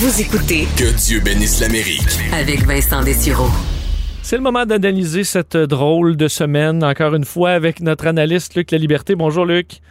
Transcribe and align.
Vous 0.00 0.18
écoutez 0.18 0.66
Que 0.78 0.96
Dieu 0.96 1.20
bénisse 1.20 1.60
l'Amérique. 1.60 2.08
avec 2.32 2.64
Vincent 2.64 3.04
Dessureau. 3.04 3.50
C'est 4.22 4.36
le 4.36 4.42
moment 4.42 4.64
d'analyser 4.64 5.24
cette 5.24 5.58
drôle 5.58 6.16
de 6.16 6.26
semaine, 6.26 6.82
encore 6.82 7.14
une 7.14 7.26
fois, 7.26 7.50
avec 7.50 7.82
notre 7.82 8.06
analyste 8.06 8.54
Luc 8.54 8.70
La 8.70 8.78
Liberté. 8.78 9.14
Bonjour 9.14 9.44
Luc. 9.44 9.82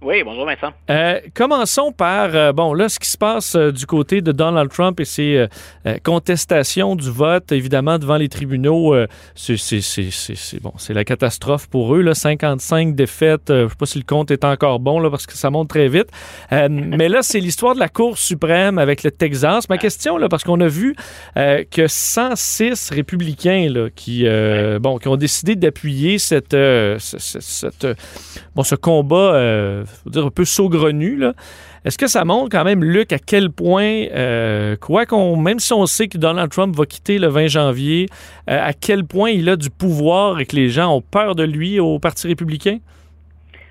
Oui, 0.00 0.22
bonjour 0.22 0.46
Vincent. 0.46 0.72
Euh, 0.90 1.18
commençons 1.34 1.90
par, 1.90 2.30
euh, 2.32 2.52
bon, 2.52 2.72
là, 2.72 2.88
ce 2.88 3.00
qui 3.00 3.08
se 3.10 3.18
passe 3.18 3.56
euh, 3.56 3.72
du 3.72 3.84
côté 3.84 4.20
de 4.20 4.30
Donald 4.30 4.70
Trump 4.70 5.00
et 5.00 5.04
ses 5.04 5.48
euh, 5.86 5.96
contestations 6.04 6.94
du 6.94 7.10
vote, 7.10 7.50
évidemment, 7.50 7.98
devant 7.98 8.16
les 8.16 8.28
tribunaux. 8.28 8.94
c'est 9.34 9.56
c'est- 9.56 9.80
c'est- 9.80 10.10
c'est- 10.12 10.62
bon, 10.62 10.72
c'est 10.78 10.94
la 10.94 11.04
catastrophe 11.04 11.66
pour 11.68 11.96
eux, 11.96 12.02
là, 12.02 12.14
55 12.14 12.94
défaites. 12.94 13.42
je 13.48 13.64
ne 13.64 13.68
sais 13.68 13.74
pas 13.76 13.86
si 13.86 13.98
le 13.98 14.04
compte 14.04 14.30
est 14.30 14.44
encore 14.44 14.78
bon, 14.78 15.00
là, 15.00 15.10
parce 15.10 15.26
que 15.26 15.32
ça 15.34 15.50
monte 15.50 15.68
très 15.68 15.88
vite. 15.88 16.06
Mais 16.70 17.08
là, 17.08 17.22
c'est 17.22 17.40
l'histoire 17.40 17.74
de 17.74 17.80
la 17.80 17.88
Cour 17.88 18.18
suprême 18.18 18.78
avec 18.78 19.02
le 19.02 19.10
Texas. 19.10 19.68
Ma 19.68 19.78
question, 19.78 20.16
là, 20.16 20.28
parce 20.28 20.44
qu'on 20.44 20.60
a 20.60 20.68
vu 20.68 20.94
que 21.34 21.88
106 21.88 22.90
républicains 22.90 23.68
là, 23.68 23.88
qui, 23.92 24.24
bon, 24.80 24.98
qui 24.98 25.08
ont 25.08 25.16
décidé 25.16 25.56
d'appuyer 25.56 26.18
cette, 26.20 26.52
ce- 26.52 26.98
ce- 26.98 27.40
cette, 27.40 27.84
euh, 27.84 27.94
bon, 28.54 28.62
ce 28.62 28.76
combat, 28.76 29.34
euh, 29.34 29.84
dire 30.06 30.26
un 30.26 30.30
peu 30.30 30.44
saugrenu. 30.44 31.22
Est-ce 31.84 31.96
que 31.96 32.06
ça 32.06 32.24
montre 32.24 32.50
quand 32.50 32.64
même, 32.64 32.82
Luc, 32.84 33.12
à 33.12 33.18
quel 33.18 33.50
point, 33.50 34.06
euh, 34.14 34.76
quoi 34.76 35.06
qu'on, 35.06 35.36
même 35.36 35.58
si 35.58 35.72
on 35.72 35.86
sait 35.86 36.08
que 36.08 36.18
Donald 36.18 36.50
Trump 36.50 36.74
va 36.76 36.86
quitter 36.86 37.18
le 37.18 37.28
20 37.28 37.46
janvier, 37.46 38.06
euh, 38.50 38.58
à 38.60 38.72
quel 38.72 39.04
point 39.04 39.30
il 39.30 39.48
a 39.48 39.56
du 39.56 39.70
pouvoir 39.70 40.40
et 40.40 40.46
que 40.46 40.56
les 40.56 40.68
gens 40.68 40.94
ont 40.94 41.00
peur 41.02 41.34
de 41.34 41.44
lui 41.44 41.80
au 41.80 41.98
Parti 41.98 42.26
républicain? 42.26 42.78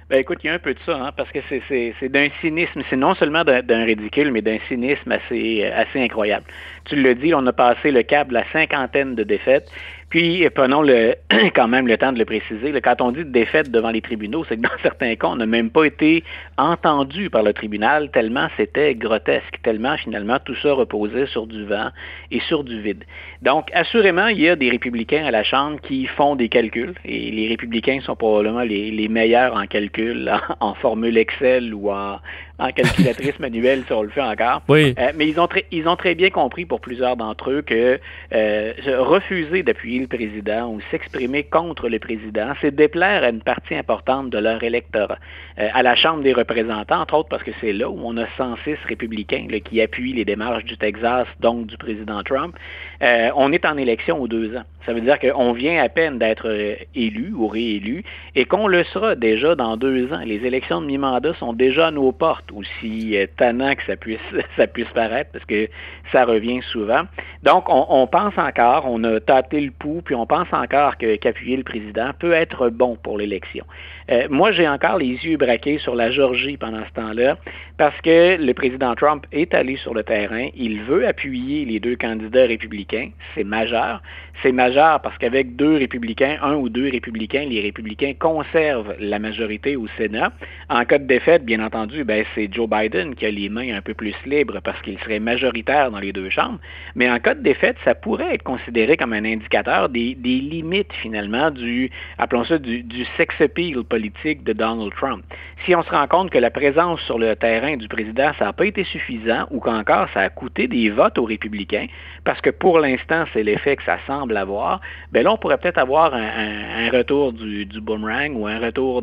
Ben 0.09 0.21
écoute, 0.21 0.37
il 0.41 0.47
y 0.47 0.49
a 0.49 0.53
un 0.53 0.59
peu 0.59 0.73
de 0.73 0.79
ça, 0.85 0.95
hein, 0.95 1.11
parce 1.17 1.29
que 1.31 1.39
c'est- 1.49 2.07
d'un 2.07 2.29
cynisme, 2.39 2.81
c'est 2.89 2.95
non 2.95 3.13
seulement 3.15 3.43
d'un 3.43 3.61
d'un 3.61 3.83
ridicule, 3.83 4.31
mais 4.31 4.41
d'un 4.41 4.57
cynisme 4.69 5.11
assez, 5.11 5.65
euh, 5.65 5.81
assez 5.81 6.01
incroyable. 6.01 6.45
Tu 6.85 6.95
le 6.95 7.13
dis, 7.13 7.33
on 7.33 7.45
a 7.45 7.51
passé 7.51 7.91
le 7.91 8.03
cap 8.03 8.29
de 8.29 8.33
la 8.35 8.45
cinquantaine 8.53 9.15
de 9.15 9.23
défaites. 9.23 9.69
Puis, 10.09 10.45
euh, 10.45 10.49
prenons 10.49 10.81
le, 10.81 11.15
quand 11.55 11.67
même 11.67 11.87
le 11.87 11.97
temps 11.97 12.13
de 12.13 12.19
le 12.19 12.25
préciser, 12.25 12.71
quand 12.81 13.01
on 13.01 13.11
dit 13.11 13.25
défaite 13.25 13.71
devant 13.71 13.89
les 13.89 14.01
tribunaux, 14.01 14.45
c'est 14.47 14.55
que 14.55 14.61
dans 14.61 14.69
certains 14.81 15.15
cas, 15.15 15.27
on 15.27 15.35
n'a 15.35 15.45
même 15.45 15.69
pas 15.69 15.83
été 15.83 16.23
entendu 16.57 17.29
par 17.29 17.43
le 17.43 17.53
tribunal, 17.53 18.09
tellement 18.11 18.47
c'était 18.55 18.95
grotesque, 18.95 19.59
tellement 19.63 19.97
finalement 19.97 20.37
tout 20.43 20.55
ça 20.55 20.73
reposait 20.73 21.27
sur 21.27 21.45
du 21.45 21.65
vent 21.65 21.89
et 22.31 22.39
sur 22.41 22.63
du 22.63 22.81
vide. 22.81 23.03
Donc, 23.41 23.69
assurément, 23.73 24.27
il 24.27 24.39
y 24.39 24.49
a 24.49 24.55
des 24.55 24.69
républicains 24.69 25.25
à 25.25 25.31
la 25.31 25.43
Chambre 25.43 25.79
qui 25.81 26.05
font 26.05 26.35
des 26.35 26.47
calculs, 26.47 26.93
et 27.03 27.31
les 27.31 27.49
républicains 27.49 27.99
sont 28.01 28.15
probablement 28.15 28.61
les, 28.61 29.07
meilleurs 29.09 29.55
en 29.55 29.67
calcul, 29.67 30.33
en 30.61 30.73
formule 30.75 31.17
Excel 31.17 31.73
ou 31.73 31.91
en, 31.91 32.19
en 32.59 32.71
calculatrice 32.71 33.39
manuelle, 33.39 33.83
si 33.85 33.93
on 33.93 34.03
le 34.03 34.09
fait 34.09 34.21
encore. 34.21 34.61
Oui. 34.67 34.95
Euh, 34.97 35.11
mais 35.15 35.27
ils 35.27 35.39
ont, 35.39 35.47
très, 35.47 35.65
ils 35.71 35.87
ont 35.87 35.95
très 35.95 36.15
bien 36.15 36.29
compris 36.29 36.65
pour 36.65 36.81
plusieurs 36.81 37.15
d'entre 37.17 37.51
eux 37.51 37.61
que 37.61 37.99
euh, 38.33 38.73
refuser 38.99 39.63
d'appuyer 39.63 39.99
le 39.99 40.07
président 40.07 40.69
ou 40.69 40.79
s'exprimer 40.91 41.43
contre 41.43 41.89
le 41.89 41.99
président, 41.99 42.53
c'est 42.61 42.75
déplaire 42.75 43.23
à 43.23 43.29
une 43.29 43.41
partie 43.41 43.75
importante 43.75 44.29
de 44.29 44.37
leur 44.37 44.63
électorat. 44.63 45.17
Euh, 45.59 45.69
à 45.73 45.81
la 45.81 45.95
Chambre 45.95 46.21
des 46.21 46.33
représentants, 46.33 47.01
entre 47.01 47.15
autres 47.15 47.29
parce 47.29 47.43
que 47.43 47.51
c'est 47.59 47.73
là 47.73 47.89
où 47.89 47.99
on 48.03 48.15
a 48.17 48.27
106 48.37 48.77
républicains 48.87 49.47
là, 49.49 49.59
qui 49.59 49.81
appuient 49.81 50.13
les 50.13 50.25
démarches 50.25 50.65
du 50.65 50.77
Texas, 50.77 51.27
donc 51.39 51.65
du 51.65 51.77
président 51.77 52.21
Trump, 52.21 52.55
euh, 53.01 53.29
on 53.35 53.51
est 53.51 53.65
en 53.65 53.75
élection 53.77 54.21
aux 54.21 54.27
deux 54.27 54.55
ans. 54.55 54.63
Ça 54.85 54.93
veut 54.93 55.01
dire 55.01 55.19
qu'on 55.19 55.53
vient 55.53 55.83
à 55.83 55.89
peine 55.89 56.19
d'être 56.19 56.47
euh, 56.47 56.75
élu 56.95 57.33
ou 57.35 57.47
réélu 57.47 58.03
et 58.35 58.45
qu'on 58.45 58.67
le 58.67 58.83
sera 58.85 59.15
déjà 59.15 59.55
dans 59.55 59.77
deux 59.77 60.13
ans. 60.13 60.21
Les 60.25 60.45
élections 60.45 60.79
de 60.79 60.85
mi-mandat 60.85 61.33
sont 61.39 61.53
déjà 61.53 61.87
à 61.87 61.91
nos 61.91 62.11
portes, 62.11 62.46
aussi 62.53 63.17
euh, 63.17 63.25
tannant 63.37 63.75
que 63.75 63.83
ça 63.85 63.95
puisse, 63.95 64.19
ça 64.57 64.67
puisse 64.67 64.89
paraître, 64.89 65.31
parce 65.31 65.45
que 65.45 65.67
ça 66.11 66.25
revient 66.25 66.61
souvent. 66.71 67.03
Donc, 67.43 67.69
on, 67.69 67.85
on 67.89 68.07
pense 68.07 68.37
encore, 68.37 68.85
on 68.87 69.03
a 69.03 69.19
tâté 69.19 69.61
le 69.61 69.71
pouls, 69.71 70.01
puis 70.03 70.15
on 70.15 70.25
pense 70.25 70.47
encore 70.51 70.97
qu'appuyer 70.97 71.57
le 71.57 71.63
président 71.63 72.11
peut 72.19 72.33
être 72.33 72.69
bon 72.69 72.97
pour 73.01 73.17
l'élection. 73.17 73.65
Euh, 74.09 74.27
moi, 74.29 74.51
j'ai 74.51 74.67
encore 74.67 74.97
les 74.97 75.17
yeux 75.25 75.37
braqués 75.37 75.79
sur 75.79 75.95
la 75.95 76.11
Georgie 76.11 76.57
pendant 76.57 76.85
ce 76.85 76.93
temps-là, 76.93 77.37
parce 77.77 77.99
que 78.01 78.37
le 78.37 78.53
président 78.53 78.95
Trump 78.95 79.25
est 79.31 79.53
allé 79.53 79.75
sur 79.77 79.93
le 79.93 80.03
terrain, 80.03 80.47
il 80.55 80.81
veut 80.83 81.07
appuyer 81.07 81.65
les 81.65 81.79
deux 81.79 81.95
candidats 81.95 82.45
républicains, 82.45 83.09
c'est 83.35 83.43
majeur. 83.43 84.01
C'est 84.43 84.51
majeur 84.51 85.01
parce 85.01 85.17
qu'avec 85.17 85.55
deux 85.55 85.77
républicains, 85.77 86.37
un 86.43 86.53
ou 86.55 86.69
deux 86.69 86.89
républicains, 86.89 87.45
les 87.49 87.59
républicains 87.59 88.13
conservent 88.19 88.93
la 88.99 89.17
majorité 89.17 89.75
au 89.75 89.87
Sénat. 89.97 90.31
En 90.69 90.85
cas 90.85 90.99
de 90.99 91.05
défaite, 91.05 91.43
bien 91.43 91.63
entendu, 91.63 92.03
ben, 92.03 92.23
c'est 92.37 92.53
Joe 92.53 92.69
Biden 92.69 93.15
qui 93.15 93.25
a 93.25 93.31
les 93.31 93.49
mains 93.49 93.75
un 93.75 93.81
peu 93.81 93.95
plus 93.95 94.13
libres 94.25 94.59
parce 94.63 94.79
qu'il 94.83 94.99
serait 94.99 95.19
majoritaire 95.19 95.89
dans 95.89 95.99
les 95.99 96.13
deux 96.13 96.29
chambres. 96.29 96.59
Mais 96.93 97.09
en 97.09 97.17
cas 97.17 97.33
de 97.33 97.41
défaite, 97.41 97.77
ça 97.83 97.95
pourrait 97.95 98.35
être 98.35 98.43
considéré 98.43 98.95
comme 98.95 99.13
un 99.13 99.25
indicateur 99.25 99.89
des, 99.89 100.13
limites 100.13 100.93
finalement 101.01 101.49
du, 101.49 101.89
appelons 102.19 102.43
ça, 102.43 102.59
du, 102.59 102.83
du 102.83 103.05
sex 103.17 103.33
appeal 103.41 103.83
politique 103.83 104.43
de 104.43 104.53
Donald 104.53 104.93
Trump. 104.93 105.23
Si 105.65 105.73
on 105.75 105.81
se 105.81 105.89
rend 105.89 106.07
compte 106.07 106.29
que 106.29 106.37
la 106.37 106.51
présence 106.51 107.01
sur 107.01 107.17
le 107.17 107.35
terrain 107.35 107.75
du 107.75 107.87
président, 107.87 108.31
ça 108.37 108.45
n'a 108.45 108.53
pas 108.53 108.65
été 108.65 108.83
suffisant 108.83 109.47
ou 109.49 109.59
qu'encore 109.59 110.07
ça 110.13 110.21
a 110.21 110.29
coûté 110.29 110.67
des 110.67 110.89
votes 110.89 111.17
aux 111.17 111.25
républicains, 111.25 111.87
parce 112.23 112.39
que 112.41 112.51
pour 112.51 112.79
l'instant, 112.79 113.25
c'est 113.33 113.43
l'effet 113.43 113.75
que 113.75 113.83
ça 113.83 113.97
semble 114.05 114.37
avoir, 114.37 114.81
ben 115.11 115.23
là, 115.23 115.33
on 115.33 115.37
pourrait 115.37 115.57
peut-être 115.57 115.79
avoir 115.79 116.13
un, 116.13 116.89
retour 116.91 117.33
du, 117.33 117.65
boomerang 117.81 118.35
ou 118.35 118.47
un 118.47 118.59
retour 118.59 119.01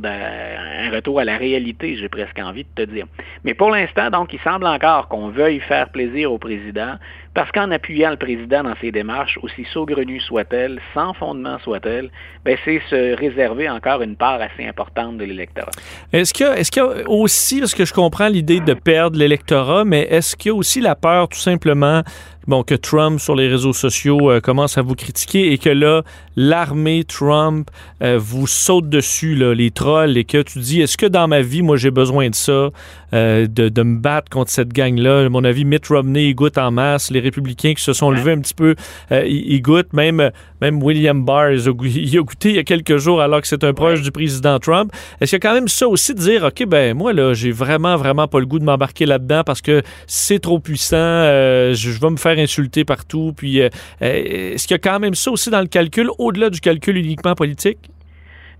à 1.19 1.25
la 1.25 1.37
réalité, 1.37 1.97
j'ai 1.97 2.09
presque 2.09 2.39
envie 2.39 2.65
de 2.65 2.84
te 2.84 2.91
dire. 2.91 3.06
Mais 3.45 3.55
pour 3.55 3.71
l'instant, 3.71 4.11
donc, 4.11 4.33
il 4.33 4.41
semble 4.41 4.67
encore 4.67 5.09
qu'on 5.09 5.29
veuille 5.29 5.61
faire 5.61 5.89
plaisir 5.91 6.33
au 6.33 6.39
président, 6.39 6.97
parce 7.34 7.50
qu'en 7.50 7.71
appuyant 7.71 8.11
le 8.11 8.17
président 8.17 8.62
dans 8.62 8.77
ses 8.81 8.93
démarches, 8.93 9.39
aussi 9.43 9.67
saugrenues 9.72 10.21
soient-elles, 10.21 10.81
sans 10.95 11.12
fondement 11.15 11.59
soient-elles, 11.59 12.11
ben 12.45 12.56
c'est 12.65 12.81
se 12.89 13.17
réserver 13.17 13.69
encore 13.69 14.03
une 14.03 14.17
part 14.17 14.41
assez 14.41 14.67
importante 14.67 15.19
de 15.19 15.25
l'électorat. 15.25 15.71
Est-ce 16.12 16.33
qu'il 16.33 16.47
y, 16.47 16.50
est-ce 16.50 16.71
y 16.77 16.81
a 16.81 17.09
aussi, 17.09 17.59
parce 17.59 17.75
que 17.75 17.84
je 17.84 17.93
comprends 17.93 18.28
l'idée 18.28 18.61
de 18.61 18.75
perdre 18.75 19.19
l'électorat, 19.19 19.84
mais 19.84 20.03
est-ce 20.03 20.37
qu'il 20.37 20.50
y 20.50 20.53
a 20.53 20.55
aussi 20.55 20.81
la 20.81 20.95
peur 20.95 21.28
tout 21.28 21.39
simplement 21.39 22.03
bon, 22.47 22.62
que 22.62 22.75
Trump 22.75 23.21
sur 23.21 23.34
les 23.34 23.49
réseaux 23.49 23.72
sociaux 23.72 24.31
euh, 24.31 24.41
commence 24.41 24.78
à 24.78 24.83
vous 24.83 24.95
critiquer 24.95 25.53
et 25.53 25.59
que 25.59 25.71
là, 25.71 26.03
l'armée 26.37 27.05
Trump 27.05 27.71
euh, 28.03 28.19
vous 28.21 28.47
saute 28.47 28.89
dessus, 28.89 29.34
les 29.34 29.71
trolls, 29.71 30.16
et 30.16 30.25
que 30.25 30.43
tu 30.43 30.59
dis, 30.59 30.81
est-ce 30.81 30.97
que 30.97 31.06
dans 31.06 31.28
ma 31.28 31.41
vie, 31.41 31.62
moi, 31.62 31.77
j'ai 31.77 31.91
besoin 31.91 32.31
de 32.31 32.34
ça, 32.34 32.71
euh, 33.12 33.47
de, 33.47 33.83
me 33.83 33.99
battre 33.99 34.31
contre 34.31 34.51
cette 34.51 34.72
gang-là? 34.72 35.28
Mon 35.28 35.45
avis, 35.45 35.65
Mitt 35.65 35.87
Romney, 35.87 36.28
il 36.28 36.34
goûte 36.34 36.59
en 36.59 36.71
masse. 36.71 37.11
Les 37.11 37.21
républicains 37.25 37.75
qui 37.75 37.83
se 37.83 37.93
sont 37.93 38.11
levés 38.11 38.33
un 38.33 38.41
petit 38.41 38.55
peu, 38.55 38.75
euh, 39.11 39.25
ils, 39.27 39.55
ils 39.55 39.62
goûtent. 39.62 39.93
Même, 39.93 40.31
même 40.61 40.83
William 40.83 41.25
Barr, 41.25 41.53
il 41.53 41.69
a 41.69 41.73
goûté 41.73 42.51
il 42.51 42.57
y 42.57 42.59
a 42.59 42.65
quelques 42.65 42.97
jours 42.99 43.21
alors 43.21 43.41
que 43.41 43.47
c'est 43.47 43.65
un 43.65 43.73
proche 43.73 44.03
du 44.03 44.11
président 44.11 44.59
Trump. 44.59 44.93
Est-ce 45.21 45.31
qu'il 45.31 45.45
y 45.45 45.47
a 45.47 45.51
quand 45.51 45.55
même 45.55 45.69
ça 45.69 45.89
aussi 45.89 46.15
de 46.15 46.21
dire, 46.21 46.45
OK, 46.45 46.67
ben 46.67 46.97
moi, 46.97 47.13
là, 47.13 47.34
j'ai 47.34 47.51
vraiment, 47.51 47.97
vraiment 47.97 48.29
pas 48.29 48.41
le 48.41 48.47
goût 48.47 48.59
de 48.59 48.65
m'embarquer 48.65 49.07
là-dedans 49.07 49.43
parce 49.45 49.61
que 49.61 49.83
c'est 50.07 50.39
trop 50.39 50.59
puissant, 50.59 50.97
euh, 50.97 51.75
je, 51.75 51.91
vais 51.91 52.10
me 52.10 52.16
faire 52.16 52.39
insulter 52.39 52.84
partout. 52.84 53.33
Puis, 53.37 53.60
euh, 53.60 53.69
euh, 54.03 54.54
est-ce 54.54 54.66
qu'il 54.66 54.75
y 54.75 54.77
a 54.77 54.78
quand 54.78 55.01
même 55.01 55.15
ça 55.15 55.31
aussi 55.31 55.51
dans 55.51 55.60
le 55.60 55.66
calcul, 55.66 56.09
au-delà 56.19 56.51
du 56.51 56.60
calcul 56.60 56.97
uniquement 56.97 57.34
politique? 57.34 57.78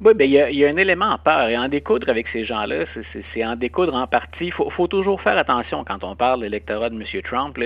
Oui, 0.01 0.13
ben, 0.15 0.25
il, 0.25 0.57
y 0.57 0.65
a, 0.65 0.69
un 0.69 0.77
élément 0.77 1.07
en 1.07 1.19
peur. 1.19 1.49
Et 1.49 1.57
en 1.57 1.69
découdre 1.69 2.09
avec 2.09 2.27
ces 2.29 2.45
gens-là, 2.45 2.85
c'est- 3.33 3.45
en 3.45 3.57
découdre 3.57 3.95
en 3.95 4.07
partie. 4.07 4.47
Il 4.47 4.53
faut, 4.53 4.87
toujours 4.89 5.21
faire 5.23 5.39
attention 5.39 5.85
quand 5.85 6.03
on 6.03 6.17
parle 6.17 6.41
de 6.41 6.45
l'électorat 6.45 6.91
de 6.91 6.97
M. 6.97 7.23
Trump. 7.23 7.57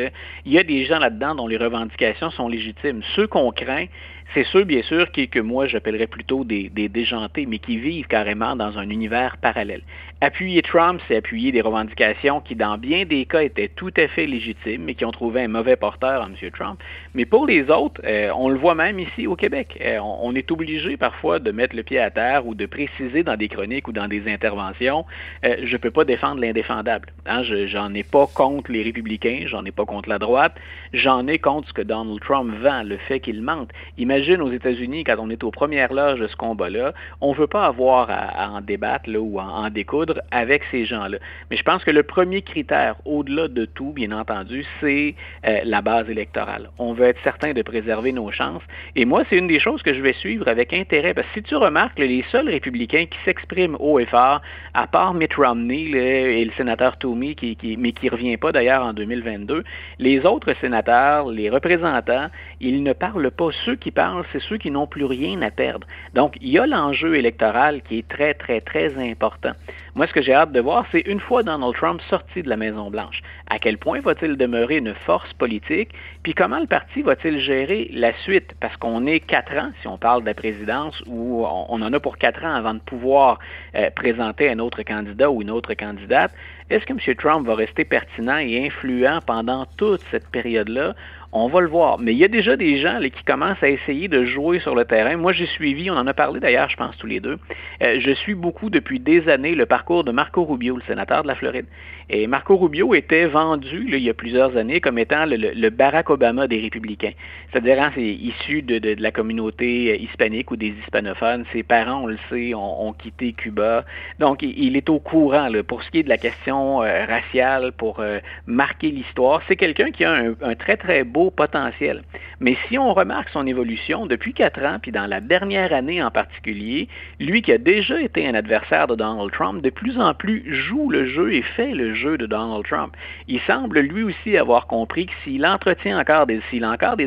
Il 0.44 0.52
y 0.52 0.58
a 0.58 0.62
des 0.62 0.84
gens 0.84 0.98
là-dedans 0.98 1.34
dont 1.34 1.46
les 1.46 1.56
revendications 1.56 2.30
sont 2.30 2.48
légitimes. 2.48 3.00
Ceux 3.16 3.26
qu'on 3.26 3.50
craint, 3.50 3.86
c'est 4.34 4.44
ceux, 4.44 4.64
bien 4.64 4.82
sûr, 4.82 5.10
qui, 5.10 5.28
que 5.28 5.40
moi 5.40 5.66
j'appellerais 5.66 6.06
plutôt 6.06 6.44
des 6.44 6.68
déjantés, 6.68 7.46
mais 7.46 7.58
qui 7.58 7.78
vivent 7.78 8.06
carrément 8.06 8.56
dans 8.56 8.78
un 8.78 8.90
univers 8.90 9.38
parallèle. 9.38 9.82
Appuyer 10.20 10.62
Trump, 10.62 11.00
c'est 11.06 11.16
appuyer 11.16 11.52
des 11.52 11.60
revendications 11.60 12.40
qui, 12.40 12.56
dans 12.56 12.76
bien 12.76 13.04
des 13.04 13.24
cas, 13.24 13.42
étaient 13.42 13.68
tout 13.68 13.92
à 13.96 14.08
fait 14.08 14.26
légitimes, 14.26 14.82
mais 14.84 14.94
qui 14.94 15.04
ont 15.04 15.12
trouvé 15.12 15.42
un 15.42 15.48
mauvais 15.48 15.76
porteur 15.76 16.22
en 16.22 16.26
M. 16.26 16.50
Trump. 16.50 16.80
Mais 17.14 17.24
pour 17.24 17.46
les 17.46 17.70
autres, 17.70 18.00
euh, 18.04 18.30
on 18.34 18.48
le 18.48 18.58
voit 18.58 18.74
même 18.74 18.98
ici 18.98 19.26
au 19.26 19.36
Québec. 19.36 19.78
Euh, 19.80 19.98
on, 20.00 20.34
est 20.34 20.50
obligé 20.50 20.96
parfois 20.96 21.38
de 21.38 21.52
mettre 21.52 21.76
le 21.76 21.82
pied 21.84 22.00
à 22.00 22.10
terre 22.10 22.46
ou 22.46 22.54
de 22.54 22.66
préciser 22.66 23.22
dans 23.22 23.36
des 23.36 23.48
chroniques 23.48 23.86
ou 23.86 23.92
dans 23.92 24.08
des 24.08 24.28
interventions, 24.28 25.04
euh, 25.44 25.56
je 25.62 25.72
ne 25.72 25.78
peux 25.78 25.90
pas 25.90 26.04
défendre 26.04 26.40
l'indéfendable. 26.40 27.08
Hein, 27.26 27.42
j'en 27.42 27.94
ai 27.94 28.02
pas 28.02 28.26
contre 28.26 28.72
les 28.72 28.82
républicains, 28.82 29.42
j'en 29.46 29.64
ai 29.64 29.70
pas 29.70 29.84
contre 29.84 30.08
la 30.08 30.18
droite, 30.18 30.54
j'en 30.92 31.26
ai 31.28 31.38
contre 31.38 31.68
ce 31.68 31.72
que 31.72 31.82
Donald 31.82 32.20
Trump 32.20 32.52
vend, 32.60 32.82
le 32.82 32.96
fait 32.96 33.20
qu'il 33.20 33.42
mente. 33.42 33.70
Imagine 33.98 34.42
aux 34.42 34.50
États-Unis, 34.50 35.04
quand 35.04 35.16
on 35.18 35.30
est 35.30 35.44
aux 35.44 35.50
premières 35.50 35.92
loges 35.92 36.20
de 36.20 36.26
ce 36.26 36.36
combat-là, 36.36 36.92
on 37.20 37.32
ne 37.32 37.36
veut 37.36 37.46
pas 37.46 37.66
avoir 37.66 38.08
à, 38.10 38.50
en 38.50 38.60
débattre 38.60 39.08
ou 39.16 39.38
à 39.38 39.44
en 39.44 39.70
découdre 39.70 40.07
avec 40.30 40.62
ces 40.70 40.84
gens-là. 40.84 41.18
Mais 41.50 41.56
je 41.56 41.62
pense 41.62 41.84
que 41.84 41.90
le 41.90 42.02
premier 42.02 42.42
critère, 42.42 42.96
au-delà 43.04 43.48
de 43.48 43.64
tout, 43.64 43.92
bien 43.92 44.12
entendu, 44.12 44.64
c'est 44.80 45.14
euh, 45.46 45.60
la 45.64 45.82
base 45.82 46.08
électorale. 46.10 46.70
On 46.78 46.92
veut 46.92 47.06
être 47.06 47.20
certain 47.22 47.52
de 47.52 47.62
préserver 47.62 48.12
nos 48.12 48.30
chances. 48.30 48.62
Et 48.96 49.04
moi, 49.04 49.24
c'est 49.28 49.36
une 49.36 49.48
des 49.48 49.60
choses 49.60 49.82
que 49.82 49.94
je 49.94 50.00
vais 50.00 50.12
suivre 50.14 50.48
avec 50.48 50.72
intérêt, 50.72 51.14
parce 51.14 51.26
que 51.28 51.34
si 51.34 51.42
tu 51.42 51.56
remarques, 51.56 51.98
les 51.98 52.24
seuls 52.30 52.48
républicains 52.48 53.06
qui 53.06 53.18
s'expriment 53.24 53.76
haut 53.80 53.98
et 53.98 54.06
fort, 54.06 54.40
à 54.74 54.86
part 54.86 55.14
Mitt 55.14 55.34
Romney 55.34 55.90
et 55.90 56.44
le 56.44 56.52
sénateur 56.52 56.96
Toomey, 56.98 57.34
mais 57.78 57.92
qui 57.92 58.06
ne 58.06 58.10
revient 58.10 58.36
pas 58.36 58.52
d'ailleurs 58.52 58.84
en 58.84 58.92
2022, 58.92 59.64
les 59.98 60.24
autres 60.26 60.54
sénateurs, 60.60 61.30
les 61.30 61.50
représentants, 61.50 62.28
ils 62.60 62.82
ne 62.82 62.92
parlent 62.92 63.30
pas. 63.30 63.48
Ceux 63.64 63.76
qui 63.76 63.90
parlent, 63.90 64.24
c'est 64.32 64.42
ceux 64.42 64.58
qui 64.58 64.70
n'ont 64.70 64.86
plus 64.86 65.04
rien 65.04 65.40
à 65.42 65.50
perdre. 65.50 65.86
Donc, 66.14 66.36
il 66.40 66.50
y 66.50 66.58
a 66.58 66.66
l'enjeu 66.66 67.16
électoral 67.16 67.82
qui 67.82 67.98
est 67.98 68.08
très, 68.08 68.34
très, 68.34 68.60
très 68.60 68.96
important. 68.98 69.52
Moi, 69.98 70.06
ce 70.06 70.12
que 70.12 70.22
j'ai 70.22 70.32
hâte 70.32 70.52
de 70.52 70.60
voir, 70.60 70.86
c'est 70.92 71.00
une 71.00 71.18
fois 71.18 71.42
Donald 71.42 71.74
Trump 71.74 72.00
sorti 72.08 72.44
de 72.44 72.48
la 72.48 72.56
Maison-Blanche, 72.56 73.20
à 73.50 73.58
quel 73.58 73.78
point 73.78 73.98
va-t-il 73.98 74.36
demeurer 74.36 74.76
une 74.76 74.94
force 74.94 75.32
politique, 75.32 75.88
puis 76.22 76.34
comment 76.34 76.60
le 76.60 76.68
parti 76.68 77.02
va-t-il 77.02 77.40
gérer 77.40 77.90
la 77.92 78.12
suite? 78.18 78.54
Parce 78.60 78.76
qu'on 78.76 79.06
est 79.06 79.18
quatre 79.18 79.52
ans, 79.58 79.72
si 79.80 79.88
on 79.88 79.98
parle 79.98 80.20
de 80.20 80.26
la 80.26 80.34
présidence, 80.34 81.02
ou 81.08 81.44
on 81.44 81.82
en 81.82 81.92
a 81.92 81.98
pour 81.98 82.16
quatre 82.16 82.44
ans 82.44 82.54
avant 82.54 82.74
de 82.74 82.78
pouvoir 82.78 83.40
euh, 83.74 83.90
présenter 83.90 84.48
un 84.48 84.60
autre 84.60 84.84
candidat 84.84 85.32
ou 85.32 85.42
une 85.42 85.50
autre 85.50 85.74
candidate. 85.74 86.32
Est-ce 86.70 86.86
que 86.86 86.92
M. 86.92 87.16
Trump 87.16 87.44
va 87.44 87.56
rester 87.56 87.84
pertinent 87.84 88.38
et 88.38 88.66
influent 88.66 89.18
pendant 89.26 89.66
toute 89.78 90.02
cette 90.12 90.28
période-là? 90.28 90.94
On 91.30 91.48
va 91.48 91.60
le 91.60 91.68
voir. 91.68 91.98
Mais 91.98 92.12
il 92.12 92.18
y 92.18 92.24
a 92.24 92.28
déjà 92.28 92.56
des 92.56 92.78
gens 92.78 93.00
qui 93.00 93.22
commencent 93.24 93.62
à 93.62 93.68
essayer 93.68 94.08
de 94.08 94.24
jouer 94.24 94.60
sur 94.60 94.74
le 94.74 94.86
terrain. 94.86 95.16
Moi, 95.18 95.32
j'ai 95.32 95.46
suivi, 95.46 95.90
on 95.90 95.94
en 95.94 96.06
a 96.06 96.14
parlé 96.14 96.40
d'ailleurs, 96.40 96.70
je 96.70 96.76
pense, 96.76 96.96
tous 96.96 97.06
les 97.06 97.20
deux. 97.20 97.38
Euh, 97.82 98.00
je 98.00 98.12
suis 98.12 98.34
beaucoup 98.34 98.70
depuis 98.70 98.98
des 98.98 99.28
années 99.28 99.54
le 99.54 99.66
parcours 99.66 100.04
de 100.04 100.10
Marco 100.10 100.44
Rubio, 100.44 100.76
le 100.76 100.82
sénateur 100.86 101.22
de 101.22 101.28
la 101.28 101.34
Floride. 101.34 101.66
Et 102.10 102.26
Marco 102.26 102.56
Rubio 102.56 102.94
était 102.94 103.26
vendu 103.26 103.90
il 103.92 104.02
y 104.02 104.08
a 104.08 104.14
plusieurs 104.14 104.56
années 104.56 104.80
comme 104.80 104.98
étant 104.98 105.26
le, 105.26 105.68
Barack 105.68 106.08
Obama 106.08 106.48
des 106.48 106.58
républicains. 106.60 107.12
C'est-à-dire, 107.52 107.82
hein, 107.82 107.92
c'est 107.94 108.02
issu 108.02 108.62
de, 108.62 108.96
la 108.98 109.10
communauté 109.10 110.00
hispanique 110.00 110.50
ou 110.50 110.56
des 110.56 110.74
hispanophones. 110.82 111.44
Ses 111.52 111.62
parents, 111.62 112.04
on 112.04 112.06
le 112.06 112.16
sait, 112.30 112.54
ont, 112.54 112.94
quitté 112.94 113.34
Cuba. 113.34 113.84
Donc, 114.18 114.42
il, 114.42 114.78
est 114.78 114.88
au 114.88 114.98
courant 114.98 115.48
pour 115.66 115.82
ce 115.82 115.90
qui 115.90 115.98
est 115.98 116.02
de 116.02 116.08
la 116.08 116.16
question 116.16 116.82
euh, 116.82 117.04
raciale, 117.04 117.72
pour 117.72 118.00
euh, 118.00 118.20
marquer 118.46 118.90
l'histoire. 118.90 119.42
C'est 119.46 119.56
quelqu'un 119.56 119.90
qui 119.90 120.04
a 120.04 120.12
un 120.40 120.54
très, 120.54 120.78
très 120.78 121.04
beau 121.04 121.17
potentiel. 121.30 122.02
Mais 122.40 122.56
si 122.68 122.78
on 122.78 122.94
remarque 122.94 123.28
son 123.30 123.46
évolution 123.46 124.06
depuis 124.06 124.32
quatre 124.32 124.62
ans, 124.62 124.78
puis 124.80 124.92
dans 124.92 125.06
la 125.06 125.20
dernière 125.20 125.72
année 125.72 126.02
en 126.02 126.10
particulier, 126.10 126.88
lui 127.20 127.42
qui 127.42 127.52
a 127.52 127.58
déjà 127.58 128.00
été 128.00 128.26
un 128.26 128.34
adversaire 128.34 128.86
de 128.86 128.94
Donald 128.94 129.32
Trump, 129.32 129.62
de 129.62 129.70
plus 129.70 129.98
en 129.98 130.14
plus 130.14 130.44
joue 130.46 130.90
le 130.90 131.06
jeu 131.06 131.32
et 131.34 131.42
fait 131.42 131.72
le 131.72 131.94
jeu 131.94 132.16
de 132.16 132.26
Donald 132.26 132.64
Trump. 132.64 132.96
Il 133.26 133.40
semble 133.40 133.80
lui 133.80 134.02
aussi 134.02 134.36
avoir 134.36 134.66
compris 134.66 135.06
que 135.06 135.12
s'il 135.24 135.44
entretient 135.44 135.98
encore 135.98 136.26
des, 136.26 136.40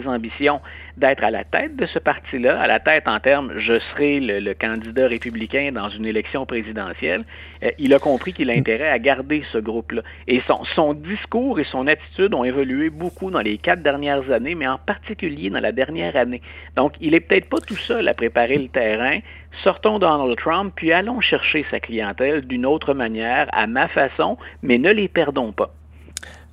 ambitions 0.08 0.62
d'être 0.98 1.24
à 1.24 1.32
la 1.32 1.44
tête 1.44 1.76
de 1.76 1.86
ce 1.86 2.00
parti-là, 2.00 2.60
à 2.60 2.68
la 2.68 2.80
tête 2.80 3.08
en 3.08 3.20
termes 3.20 3.54
je 3.58 3.80
serai 3.80 4.20
le, 4.20 4.54
candidat 4.54 5.08
républicain 5.08 5.72
dans 5.74 5.90
une 5.90 6.06
élection 6.06 6.46
présidentielle, 6.46 7.24
euh, 7.64 7.70
il 7.78 7.94
a 7.94 8.00
compris 8.00 8.34
qu'il 8.34 8.50
a 8.50 8.54
intérêt 8.54 8.90
à 8.90 9.00
garder 9.00 9.44
ce 9.52 9.58
groupe-là. 9.58 10.02
Et 10.28 10.42
son, 10.48 10.64
son 10.76 10.94
discours 10.94 11.60
et 11.60 11.64
son 11.64 11.88
attitude 11.88 12.34
ont 12.34 12.44
évolué 12.44 12.90
beaucoup 12.90 13.32
dans 13.32 13.40
les 13.40 13.58
quatre 13.58 13.82
dernières 13.82 14.30
années, 14.32 14.56
mais 14.56 14.68
en 14.68 14.78
particulier 14.78 15.50
dans 15.50 15.60
la 15.60 15.72
dernière 15.72 16.16
année. 16.16 16.42
Donc, 16.76 16.94
il 17.00 17.14
est 17.14 17.20
peut-être 17.20 17.50
pas 17.50 17.60
tout 17.60 17.78
seul 17.78 18.08
à 18.08 18.14
préparer 18.14 18.58
le 18.58 18.68
terrain. 18.68 19.20
Sortons 19.64 20.00
Donald 20.00 20.38
Trump, 20.38 20.74
puis 20.76 20.92
allons 20.92 21.22
chercher 21.22 21.66
sa 21.70 21.80
clientèle 21.80 22.42
d'une 22.42 22.66
autre 22.66 22.94
manière, 22.94 23.48
à 23.52 23.68
ma 23.68 23.88
façon, 23.88 24.38
mais 24.62 24.78
ne 24.78 24.92
les 24.92 25.08
perdons 25.08 25.52
pas. 25.52 25.74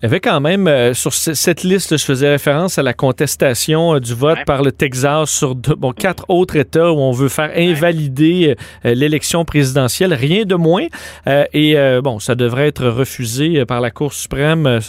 Il 0.00 0.04
y 0.04 0.06
avait 0.06 0.20
quand 0.20 0.40
même, 0.40 0.68
euh, 0.68 0.94
sur 0.94 1.12
cette 1.12 1.64
liste, 1.64 1.96
je 1.96 2.04
faisais 2.04 2.28
référence 2.28 2.78
à 2.78 2.84
la 2.84 2.94
contestation 2.94 3.96
euh, 3.96 3.98
du 3.98 4.14
vote 4.14 4.38
par 4.46 4.62
le 4.62 4.70
Texas 4.70 5.28
sur 5.28 5.56
bon, 5.56 5.90
quatre 5.90 6.24
autres 6.28 6.54
États 6.54 6.92
où 6.92 6.98
on 6.98 7.10
veut 7.10 7.28
faire 7.28 7.50
invalider 7.56 8.54
euh, 8.84 8.94
l'élection 8.94 9.44
présidentielle, 9.44 10.14
rien 10.14 10.44
de 10.44 10.54
moins. 10.54 10.86
et 11.26 11.76
bon, 12.02 12.20
ça 12.20 12.36
devrait 12.36 12.68
être 12.68 12.86
refusé 12.86 13.64
par 13.66 13.80
la 13.80 13.90
Cour 13.90 14.12
suprême, 14.12 14.80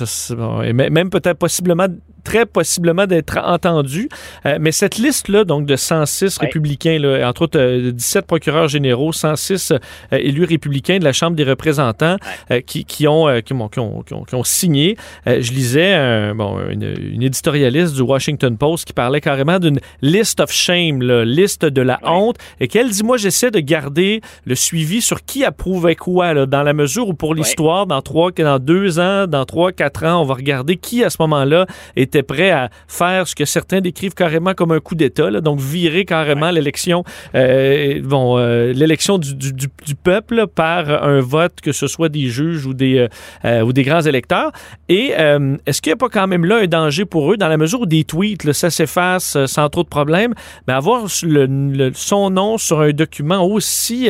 et 0.64 0.74
même 0.74 1.10
peut-être 1.10 1.40
possiblement 1.40 1.88
très 2.24 2.46
possiblement 2.46 3.08
d'être 3.08 3.38
entendu. 3.44 4.10
Euh, 4.46 4.58
mais 4.60 4.72
cette 4.72 4.98
liste-là, 4.98 5.44
donc 5.44 5.66
de 5.66 5.76
106 5.76 6.38
républicains, 6.38 7.00
là, 7.00 7.28
entre 7.28 7.44
autres 7.44 7.92
17 7.92 8.24
euh, 8.24 8.26
procureurs 8.26 8.68
généraux, 8.68 9.12
106 9.12 9.72
euh, 9.72 9.78
élus 10.12 10.46
républicains 10.46 11.00
de 11.00 11.04
la 11.04 11.14
Chambre 11.14 11.36
des 11.36 11.44
représentants 11.44 12.18
qui, 12.66 12.86
qui, 12.86 13.08
ont, 13.08 13.42
qui, 13.42 13.54
ont, 13.54 13.68
qui, 13.70 13.80
ont, 13.80 14.04
qui, 14.04 14.36
ont, 14.36 14.44
signé. 14.44 14.98
Je 15.26 15.52
lisais 15.52 15.94
un, 15.94 16.36
bon, 16.36 16.60
une, 16.70 17.22
éditorialiste 17.22 17.96
du 17.96 18.02
Washington 18.02 18.58
Post 18.58 18.86
qui 18.86 18.94
parlait 18.94 19.22
carrément 19.22 19.60
d'une 19.60 19.80
list 20.02 20.40
of 20.40 20.52
shame, 20.52 21.02
là, 21.02 21.26
liste 21.26 21.66
de 21.66 21.82
la 21.82 22.00
honte, 22.04 22.38
et 22.60 22.68
qu'elle 22.68 22.90
dit, 22.90 23.04
moi, 23.04 23.18
j'essaie 23.18 23.52
de 23.52 23.60
garder 23.60 24.22
le 24.46 24.56
suivi 24.56 25.02
sur 25.02 25.24
qui 25.24 25.44
approuvait 25.44 25.96
quoi, 25.96 26.34
là, 26.34 26.46
dans 26.46 26.64
la 26.64 26.74
mesure 26.74 27.10
où 27.10 27.14
pour 27.14 27.36
l'histoire, 27.36 27.86
dans 27.86 28.02
trois, 28.02 28.32
dans 28.32 28.60
deux 28.60 29.00
ans, 29.00 29.28
dans 29.28 29.46
trois, 29.46 29.72
quatre 29.72 30.06
ans, 30.06 30.22
on 30.22 30.26
va 30.26 30.36
regarder 30.36 30.78
qui 30.78 31.04
à 31.04 31.10
ce 31.10 31.18
moment-là 31.20 31.66
était 31.96 32.24
prêt 32.24 32.52
à 32.52 32.70
faire 32.88 33.28
ce 33.28 33.36
que 33.36 33.46
certains 33.46 33.82
décrivent 33.82 34.14
carrément 34.14 34.54
comme 34.54 34.72
un 34.72 34.80
coup 34.80 34.96
d'État, 34.96 35.30
donc 35.42 35.60
virer 35.60 36.06
carrément 36.06 36.52
l'élection 36.52 37.04
euh, 37.36 38.02
bon, 38.04 38.38
euh, 38.38 38.74
l'élection 38.74 39.18
du, 39.18 39.36
du, 39.36 39.68
peuple 40.04 40.48
par 40.48 41.04
un 41.04 41.20
vote, 41.20 41.62
que 41.62 41.72
ce 41.72 41.88
soit 41.88 42.10
des 42.10 42.28
juges 42.28 42.66
ou 42.66 42.74
des, 42.74 43.08
euh, 43.46 43.62
ou 43.62 43.74
des 43.74 43.84
grands 43.84 44.02
électeurs. 44.02 44.52
Et 44.90 45.12
est-ce 45.12 45.82
qu'il 45.82 45.92
n'y 45.92 45.94
a 45.94 45.98
pas 45.98 46.10
quand 46.10 46.28
même 46.28 46.46
là 46.46 46.58
un 46.58 46.68
danger 46.68 47.06
pour 47.06 47.32
eux, 47.32 47.38
dans 47.38 47.48
la 47.48 47.58
mesure 47.58 47.82
où 47.82 47.86
des 47.86 48.04
tweets, 48.04 48.52
ça 48.54 48.72
s'efface 48.72 49.38
sans 49.46 49.70
trop 49.70 49.84
de 49.84 49.88
problèmes, 49.88 50.34
mais 50.68 50.74
avoir 50.74 51.06
le, 51.24 51.92
son 51.94 52.32
nom 52.32 52.58
sur 52.58 52.82
un 52.82 52.92
document 52.92 53.46
aussi, 53.46 54.10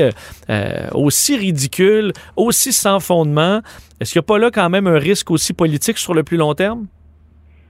aussi 0.94 1.36
ridicule, 1.36 2.14
aussi 2.38 2.72
sans 2.72 3.02
fondement, 3.02 3.62
est-ce 4.00 4.14
qu'il 4.14 4.20
n'y 4.20 4.24
a 4.24 4.28
pas 4.28 4.38
là 4.38 4.52
quand 4.52 4.70
même 4.70 4.88
un 4.88 4.98
risque 4.98 5.30
aussi 5.32 5.52
politique 5.52 5.98
sur 5.98 6.14
le 6.14 6.24
plus 6.24 6.38
long 6.38 6.54
terme? 6.54 6.88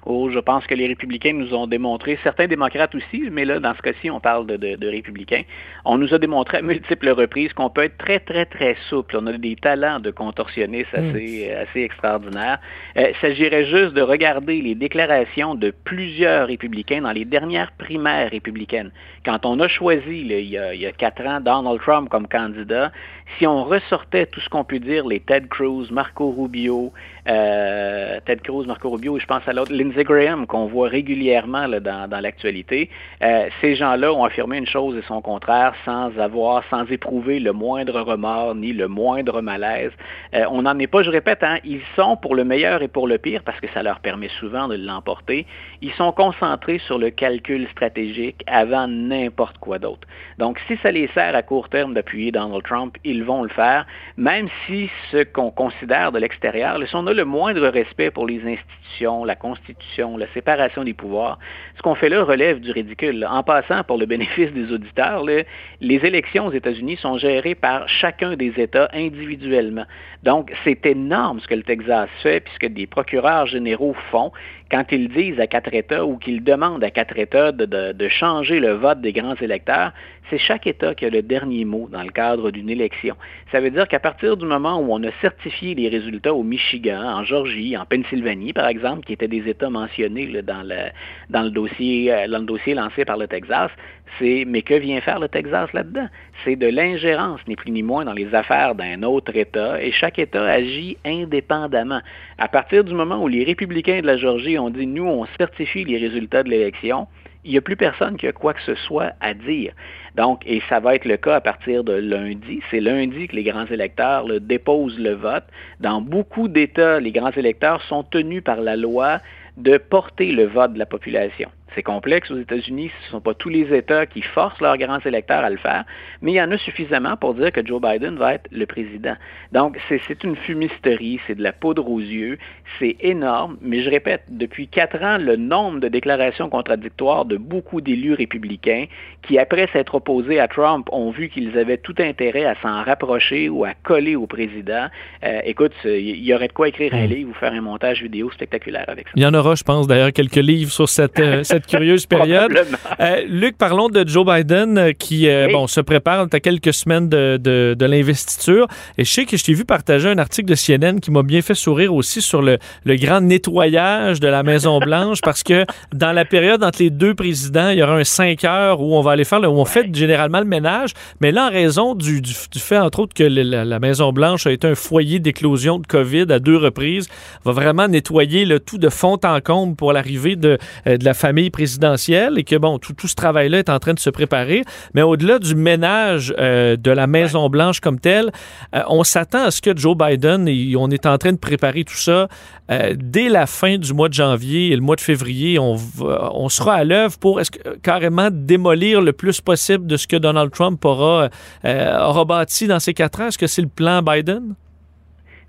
Oh, 0.05 0.29
je 0.31 0.39
pense 0.39 0.65
que 0.65 0.75
les 0.75 0.87
républicains 0.87 1.33
nous 1.33 1.53
ont 1.53 1.67
démontré, 1.67 2.17
certains 2.23 2.47
démocrates 2.47 2.95
aussi, 2.95 3.29
mais 3.31 3.43
là, 3.43 3.59
dans 3.59 3.75
ce 3.75 3.81
cas-ci, 3.81 4.09
on 4.09 4.21
parle 4.21 4.47
de, 4.47 4.87
républicains, 4.87 5.43
on 5.83 5.97
nous 5.97 6.13
a 6.13 6.17
démontré 6.17 6.59
à 6.59 6.61
multiples 6.61 7.09
reprises 7.09 7.51
qu'on 7.51 7.69
peut 7.69 7.83
être 7.83 7.97
très, 7.97 8.19
très, 8.19 8.45
très 8.45 8.77
souple. 8.89 9.17
On 9.17 9.27
a 9.27 9.33
des 9.33 9.57
talents 9.57 9.99
de 9.99 10.09
contorsionnistes 10.11 10.93
mm. 10.93 11.09
assez, 11.09 11.51
assez 11.51 11.81
extraordinaires. 11.81 12.59
Euh, 12.97 13.09
il 13.09 13.15
s'agirait 13.19 13.65
juste 13.65 13.93
de 13.93 14.01
regarder 14.01 14.61
les 14.61 14.73
déclarations 14.73 15.55
de 15.55 15.71
plusieurs 15.83 16.47
républicains 16.47 17.01
dans 17.01 17.11
les 17.11 17.25
dernières 17.25 17.71
primaires 17.73 18.31
républicaines. 18.31 18.91
Quand 19.25 19.45
on 19.45 19.59
a 19.59 19.67
choisi, 19.67 20.21
il, 20.21 20.31
y 20.31 20.57
a, 20.57 20.73
il 20.73 20.79
y 20.79 20.85
a 20.85 20.93
quatre 20.93 21.25
ans, 21.25 21.41
Donald 21.41 21.81
Trump 21.81 22.07
comme 22.09 22.27
candidat, 22.27 22.91
si 23.37 23.45
on 23.45 23.63
ressortait 23.63 24.25
tout 24.25 24.39
ce 24.39 24.49
qu'on 24.49 24.63
peut 24.63 24.79
dire, 24.79 25.05
les 25.05 25.19
Ted 25.19 25.47
Cruz, 25.49 25.91
Marco 25.91 26.31
Rubio, 26.31 26.91
euh, 27.29 28.19
Ted 28.25 28.41
Cruz, 28.41 28.65
Marco 28.65 28.89
Rubio, 28.89 29.19
je 29.19 29.25
pense 29.25 29.47
à 29.47 29.53
l'autre, 29.53 29.71
Lindsey 29.71 30.03
Graham, 30.03 30.47
qu'on 30.47 30.65
voit 30.65 30.89
régulièrement 30.89 31.67
dans, 31.69 32.21
l'actualité, 32.21 32.89
euh, 33.21 33.49
ces 33.61 33.75
gens-là 33.75 34.11
ont 34.11 34.23
affirmé 34.23 34.57
une 34.57 34.65
chose 34.65 34.97
et 34.97 35.03
son 35.07 35.21
contraire 35.21 35.73
sans 35.85 36.17
avoir, 36.17 36.63
sans 36.69 36.85
éprouver 36.89 37.39
le 37.39 37.53
moindre 37.53 38.01
remords 38.01 38.55
ni 38.55 38.73
le 38.73 38.87
moindre 38.87 39.41
malaise. 39.41 39.91
Euh, 40.33 40.45
on 40.49 40.63
n'en 40.63 40.77
est 40.79 40.87
pas, 40.87 41.03
je 41.03 41.11
répète, 41.11 41.43
hein, 41.43 41.59
ils 41.63 41.81
sont 41.95 42.17
pour 42.17 42.35
le 42.35 42.43
meilleur 42.43 42.81
et 42.81 42.87
pour 42.87 43.07
le 43.07 43.17
pire, 43.17 43.43
parce 43.43 43.59
que 43.59 43.67
ça 43.73 43.83
leur 43.83 43.99
permet 43.99 44.29
souvent 44.39 44.67
de 44.67 44.75
l'emporter, 44.75 45.45
ils 45.81 45.93
sont 45.93 46.11
concentrés 46.11 46.79
sur 46.79 46.97
le 46.97 47.11
calcul 47.11 47.67
stratégique 47.69 48.43
avant 48.47 48.87
n'importe 48.87 49.57
quoi 49.59 49.77
d'autre. 49.77 50.07
Donc, 50.39 50.59
si 50.67 50.77
ça 50.77 50.91
les 50.91 51.07
sert 51.09 51.35
à 51.35 51.43
court 51.43 51.69
terme 51.69 51.93
d'appuyer 51.93 52.31
Donald 52.31 52.63
Trump, 52.63 52.97
ils 53.03 53.23
vont 53.23 53.43
le 53.43 53.49
faire, 53.49 53.85
même 54.17 54.47
si 54.65 54.89
ce 55.11 55.23
qu'on 55.23 55.51
considère 55.51 56.11
de 56.11 56.19
l'extérieur, 56.19 56.79
si 56.87 56.95
on 56.95 57.05
a 57.05 57.18
le 57.19 57.25
moindre 57.25 57.67
respect 57.67 58.11
pour 58.11 58.25
les 58.25 58.41
institutions, 58.45 59.25
la 59.25 59.35
Constitution, 59.35 60.15
la 60.15 60.27
séparation 60.33 60.85
des 60.85 60.93
pouvoirs, 60.93 61.37
ce 61.75 61.81
qu'on 61.81 61.93
fait 61.93 62.07
là 62.07 62.23
relève 62.23 62.61
du 62.61 62.71
ridicule. 62.71 63.27
En 63.29 63.43
passant, 63.43 63.83
pour 63.83 63.97
le 63.97 64.05
bénéfice 64.05 64.53
des 64.53 64.71
auditeurs, 64.71 65.25
les 65.25 65.45
élections 65.81 66.45
aux 66.45 66.53
États-Unis 66.53 66.95
sont 66.95 67.17
gérées 67.17 67.55
par 67.55 67.89
chacun 67.89 68.37
des 68.37 68.53
États 68.55 68.87
individuellement. 68.93 69.83
Donc, 70.23 70.53
c'est 70.63 70.85
énorme 70.85 71.41
ce 71.41 71.47
que 71.47 71.55
le 71.55 71.63
Texas 71.63 72.09
fait, 72.23 72.39
puisque 72.39 72.73
des 72.73 72.87
procureurs 72.87 73.47
généraux 73.47 73.95
font 74.11 74.31
quand 74.71 74.85
ils 74.91 75.09
disent 75.09 75.39
à 75.39 75.47
quatre 75.47 75.73
États 75.73 76.05
ou 76.05 76.17
qu'ils 76.17 76.43
demandent 76.43 76.83
à 76.83 76.91
quatre 76.91 77.17
États 77.17 77.51
de, 77.51 78.07
changer 78.07 78.59
le 78.59 78.73
vote 78.73 79.01
des 79.01 79.13
grands 79.13 79.35
électeurs, 79.35 79.91
c'est 80.29 80.37
chaque 80.37 80.67
État 80.67 80.95
qui 80.95 81.05
a 81.05 81.09
le 81.09 81.21
dernier 81.21 81.65
mot 81.65 81.87
dans 81.91 82.03
le 82.03 82.09
cadre 82.09 82.51
d'une 82.51 82.69
élection. 82.69 83.15
Ça 83.51 83.59
veut 83.59 83.71
dire 83.71 83.87
qu'à 83.87 83.99
partir 83.99 84.37
du 84.37 84.45
moment 84.45 84.79
où 84.79 84.93
on 84.93 85.03
a 85.03 85.11
certifié 85.21 85.75
les 85.75 85.89
résultats 85.89 86.33
au 86.33 86.43
Michigan, 86.43 87.01
en 87.01 87.23
Georgie, 87.23 87.75
en 87.77 87.85
Pennsylvanie, 87.85 88.53
par 88.53 88.67
exemple, 88.67 89.05
qui 89.05 89.13
étaient 89.13 89.27
des 89.27 89.47
États 89.47 89.69
mentionnés 89.69 90.41
dans, 90.41 90.63
le, 90.63 91.49
dossier, 91.49 92.13
euh, 92.13 92.27
dans 92.27 92.39
le 92.39 92.45
dossier 92.45 92.73
lancé 92.73 93.05
par 93.05 93.17
le 93.17 93.27
Texas, 93.27 93.71
c'est 94.17 94.45
mais 94.47 94.61
que 94.61 94.73
vient 94.73 95.01
faire 95.01 95.19
le 95.19 95.27
Texas 95.27 95.71
là-dedans? 95.73 96.07
C'est 96.43 96.55
de 96.55 96.67
l'ingérence, 96.67 97.39
ni 97.47 97.55
plus 97.55 97.71
ni 97.71 97.83
moins, 97.83 98.05
dans 98.05 98.13
les 98.13 98.33
affaires 98.33 98.75
d'un 98.75 99.03
autre 99.03 99.35
État, 99.35 99.81
et 99.81 99.91
chaque 99.91 100.19
État 100.19 100.45
agit 100.45 100.97
indépendamment. 101.05 102.01
À 102.37 102.47
partir 102.47 102.83
du 102.83 102.93
moment 102.93 103.21
où 103.21 103.27
les 103.27 103.43
républicains 103.43 104.01
de 104.01 104.07
la 104.07 104.17
Georgie 104.17 104.57
ont 104.57 104.69
dit, 104.69 104.87
nous, 104.87 105.05
on 105.05 105.25
certifie 105.37 105.83
les 105.85 105.97
résultats 105.97 106.43
de 106.43 106.49
l'élection, 106.49 107.07
il 107.43 107.51
n'y 107.51 107.57
a 107.57 107.61
plus 107.61 107.75
personne 107.75 108.17
qui 108.17 108.27
a 108.27 108.31
quoi 108.31 108.53
que 108.53 108.61
ce 108.61 108.75
soit 108.75 109.13
à 109.21 109.33
dire. 109.33 109.73
Donc, 110.15 110.41
et 110.45 110.61
ça 110.67 110.79
va 110.79 110.95
être 110.95 111.05
le 111.05 111.17
cas 111.17 111.35
à 111.35 111.41
partir 111.41 111.83
de 111.83 111.93
lundi. 111.93 112.61
C'est 112.69 112.81
lundi 112.81 113.27
que 113.27 113.35
les 113.35 113.43
grands 113.43 113.65
électeurs 113.67 114.25
déposent 114.41 114.99
le 114.99 115.13
vote. 115.13 115.45
Dans 115.79 116.01
beaucoup 116.01 116.47
d'États, 116.47 116.99
les 116.99 117.11
grands 117.11 117.31
électeurs 117.31 117.81
sont 117.83 118.03
tenus 118.03 118.43
par 118.43 118.61
la 118.61 118.75
loi 118.75 119.19
de 119.57 119.77
porter 119.77 120.31
le 120.31 120.45
vote 120.45 120.73
de 120.73 120.79
la 120.79 120.85
population. 120.85 121.49
C'est 121.75 121.83
complexe 121.83 122.31
aux 122.31 122.37
États-Unis, 122.37 122.91
ce 123.01 123.05
ne 123.07 123.11
sont 123.11 123.21
pas 123.21 123.33
tous 123.33 123.49
les 123.49 123.73
États 123.75 124.05
qui 124.05 124.21
forcent 124.21 124.59
leurs 124.59 124.77
grands 124.77 124.99
électeurs 124.99 125.43
à 125.43 125.49
le 125.49 125.57
faire, 125.57 125.85
mais 126.21 126.31
il 126.31 126.35
y 126.35 126.41
en 126.41 126.51
a 126.51 126.57
suffisamment 126.57 127.15
pour 127.17 127.33
dire 127.35 127.51
que 127.51 127.65
Joe 127.65 127.81
Biden 127.81 128.15
va 128.15 128.35
être 128.35 128.47
le 128.51 128.65
président. 128.65 129.15
Donc, 129.51 129.77
c'est 129.87 130.23
une 130.23 130.35
fumisterie, 130.35 131.19
c'est 131.27 131.35
de 131.35 131.43
la 131.43 131.53
poudre 131.53 131.89
aux 131.89 131.99
yeux, 131.99 132.37
c'est 132.79 132.97
énorme, 133.01 133.57
mais 133.61 133.81
je 133.81 133.89
répète, 133.89 134.23
depuis 134.29 134.67
quatre 134.67 135.01
ans, 135.03 135.17
le 135.17 135.35
nombre 135.35 135.79
de 135.79 135.87
déclarations 135.87 136.49
contradictoires 136.49 137.25
de 137.25 137.37
beaucoup 137.37 137.81
d'élus 137.81 138.13
républicains 138.13 138.85
qui, 139.21 139.37
après 139.37 139.67
s'être 139.73 139.95
opposés 139.95 140.39
à 140.39 140.47
Trump, 140.47 140.87
ont 140.91 141.11
vu 141.11 141.29
qu'ils 141.29 141.57
avaient 141.57 141.77
tout 141.77 141.95
intérêt 141.99 142.45
à 142.45 142.55
s'en 142.61 142.83
rapprocher 142.83 143.49
ou 143.49 143.65
à 143.65 143.73
coller 143.83 144.15
au 144.15 144.27
président, 144.27 144.87
euh, 145.23 145.41
écoute, 145.43 145.73
il 145.85 146.23
y 146.23 146.33
aurait 146.33 146.47
de 146.47 146.53
quoi 146.53 146.67
écrire 146.67 146.93
un 146.93 147.05
hmm. 147.05 147.09
livre 147.09 147.31
ou 147.31 147.33
faire 147.33 147.53
un 147.53 147.61
montage 147.61 148.01
vidéo 148.01 148.31
spectaculaire 148.31 148.85
avec 148.87 149.07
ça. 149.07 149.13
Il 149.15 149.23
y 149.23 149.25
en 149.25 149.33
aura, 149.33 149.55
je 149.55 149.63
pense, 149.63 149.87
d'ailleurs, 149.87 150.13
quelques 150.13 150.35
livres 150.35 150.71
sur 150.71 150.87
cette, 150.87 151.19
euh, 151.19 151.43
cette 151.43 151.58
curieuse 151.65 152.05
période. 152.05 152.51
Euh, 152.99 153.21
Luc, 153.27 153.57
parlons 153.57 153.89
de 153.89 154.07
Joe 154.07 154.25
Biden 154.25 154.77
euh, 154.77 154.91
qui 154.91 155.29
euh, 155.29 155.47
bon, 155.51 155.67
se 155.67 155.79
prépare 155.81 156.27
à 156.31 156.39
quelques 156.39 156.73
semaines 156.73 157.09
de, 157.09 157.37
de, 157.37 157.85
l'investiture. 157.85 158.67
Et 158.97 159.05
je 159.05 159.11
sais 159.11 159.25
que 159.25 159.37
je 159.37 159.43
t'ai 159.43 159.53
vu 159.53 159.65
partager 159.65 160.09
un 160.09 160.17
article 160.17 160.49
de 160.49 160.55
CNN 160.55 160.99
qui 160.99 161.11
m'a 161.11 161.23
bien 161.23 161.41
fait 161.41 161.55
sourire 161.55 161.93
aussi 161.93 162.21
sur 162.21 162.41
le, 162.41 162.57
le 162.83 162.95
grand 162.95 163.21
nettoyage 163.21 164.19
de 164.19 164.27
la 164.27 164.43
Maison-Blanche 164.43 165.21
parce 165.21 165.43
que 165.43 165.65
dans 165.93 166.11
la 166.11 166.25
période 166.25 166.63
entre 166.63 166.81
les 166.81 166.89
deux 166.89 167.15
présidents, 167.15 167.69
il 167.69 167.79
y 167.79 167.83
aura 167.83 167.95
un 167.95 168.03
5 168.03 168.43
heures 168.43 168.81
où 168.81 168.95
on 168.95 169.01
va 169.01 169.11
aller 169.11 169.23
faire, 169.23 169.39
le, 169.39 169.47
où 169.47 169.59
on 169.59 169.65
fait 169.65 169.93
généralement 169.93 170.39
le 170.39 170.45
ménage. 170.45 170.91
Mais 171.21 171.31
là, 171.31 171.47
en 171.47 171.51
raison 171.51 171.95
du, 171.95 172.21
du, 172.21 172.33
fait, 172.59 172.77
entre 172.77 172.99
autres, 172.99 173.13
que 173.13 173.23
la, 173.23 173.79
Maison-Blanche 173.79 174.45
a 174.45 174.51
été 174.51 174.67
un 174.67 174.75
foyer 174.75 175.19
d'éclosion 175.19 175.79
de 175.79 175.87
COVID 175.87 176.25
à 176.29 176.39
deux 176.39 176.57
reprises, 176.57 177.07
va 177.45 177.53
vraiment 177.53 177.87
nettoyer 177.87 178.45
le 178.45 178.59
tout 178.59 178.77
de 178.77 178.89
fond 178.89 179.17
en 179.23 179.39
comble 179.41 179.75
pour 179.75 179.93
l'arrivée 179.93 180.35
de, 180.35 180.57
de 180.85 181.05
la 181.05 181.13
famille 181.13 181.48
présidentielle 181.49 182.37
et 182.37 182.43
que, 182.43 182.55
bon, 182.55 182.79
tout, 182.79 182.95
ce 183.07 183.15
travail-là 183.15 183.59
est 183.59 183.69
en 183.69 183.79
train 183.79 183.93
de 183.93 183.99
se 183.99 184.09
préparer. 184.09 184.63
Mais 184.93 185.01
au-delà 185.01 185.39
du 185.39 185.55
ménage 185.55 186.33
euh, 186.37 186.75
de 186.75 186.91
la 186.91 187.07
Maison-Blanche 187.07 187.79
comme 187.79 187.99
telle, 187.99 188.31
euh, 188.75 188.81
on 188.87 189.03
s'attend 189.03 189.45
à 189.45 189.51
ce 189.51 189.61
que 189.61 189.75
Joe 189.75 189.95
Biden, 189.97 190.47
et 190.47 190.75
on 190.77 190.89
est 190.89 191.05
en 191.05 191.17
train 191.17 191.31
de 191.31 191.37
préparer 191.37 191.83
tout 191.83 191.97
ça, 191.97 192.27
euh, 192.71 192.95
dès 192.97 193.29
la 193.29 193.45
fin 193.45 193.77
du 193.77 193.93
mois 193.93 194.09
de 194.09 194.13
janvier 194.13 194.71
et 194.71 194.75
le 194.75 194.81
mois 194.81 194.95
de 194.95 195.01
février, 195.01 195.59
on, 195.59 195.75
on 195.99 196.49
sera 196.49 196.75
à 196.75 196.83
l'œuvre 196.83 197.17
pour 197.17 197.41
carrément 197.81 198.29
démolir 198.31 199.01
le 199.01 199.13
plus 199.13 199.41
possible 199.41 199.87
de 199.87 199.97
ce 199.97 200.07
que 200.07 200.17
Donald 200.17 200.51
Trump 200.51 200.83
aura, 200.85 201.29
aura 201.63 202.25
bâti 202.25 202.67
dans 202.67 202.79
ces 202.79 202.93
quatre 202.93 203.21
ans? 203.21 203.27
Est-ce 203.27 203.37
que 203.37 203.47
c'est 203.47 203.61
le 203.61 203.67
plan 203.67 204.01
Biden? 204.01 204.55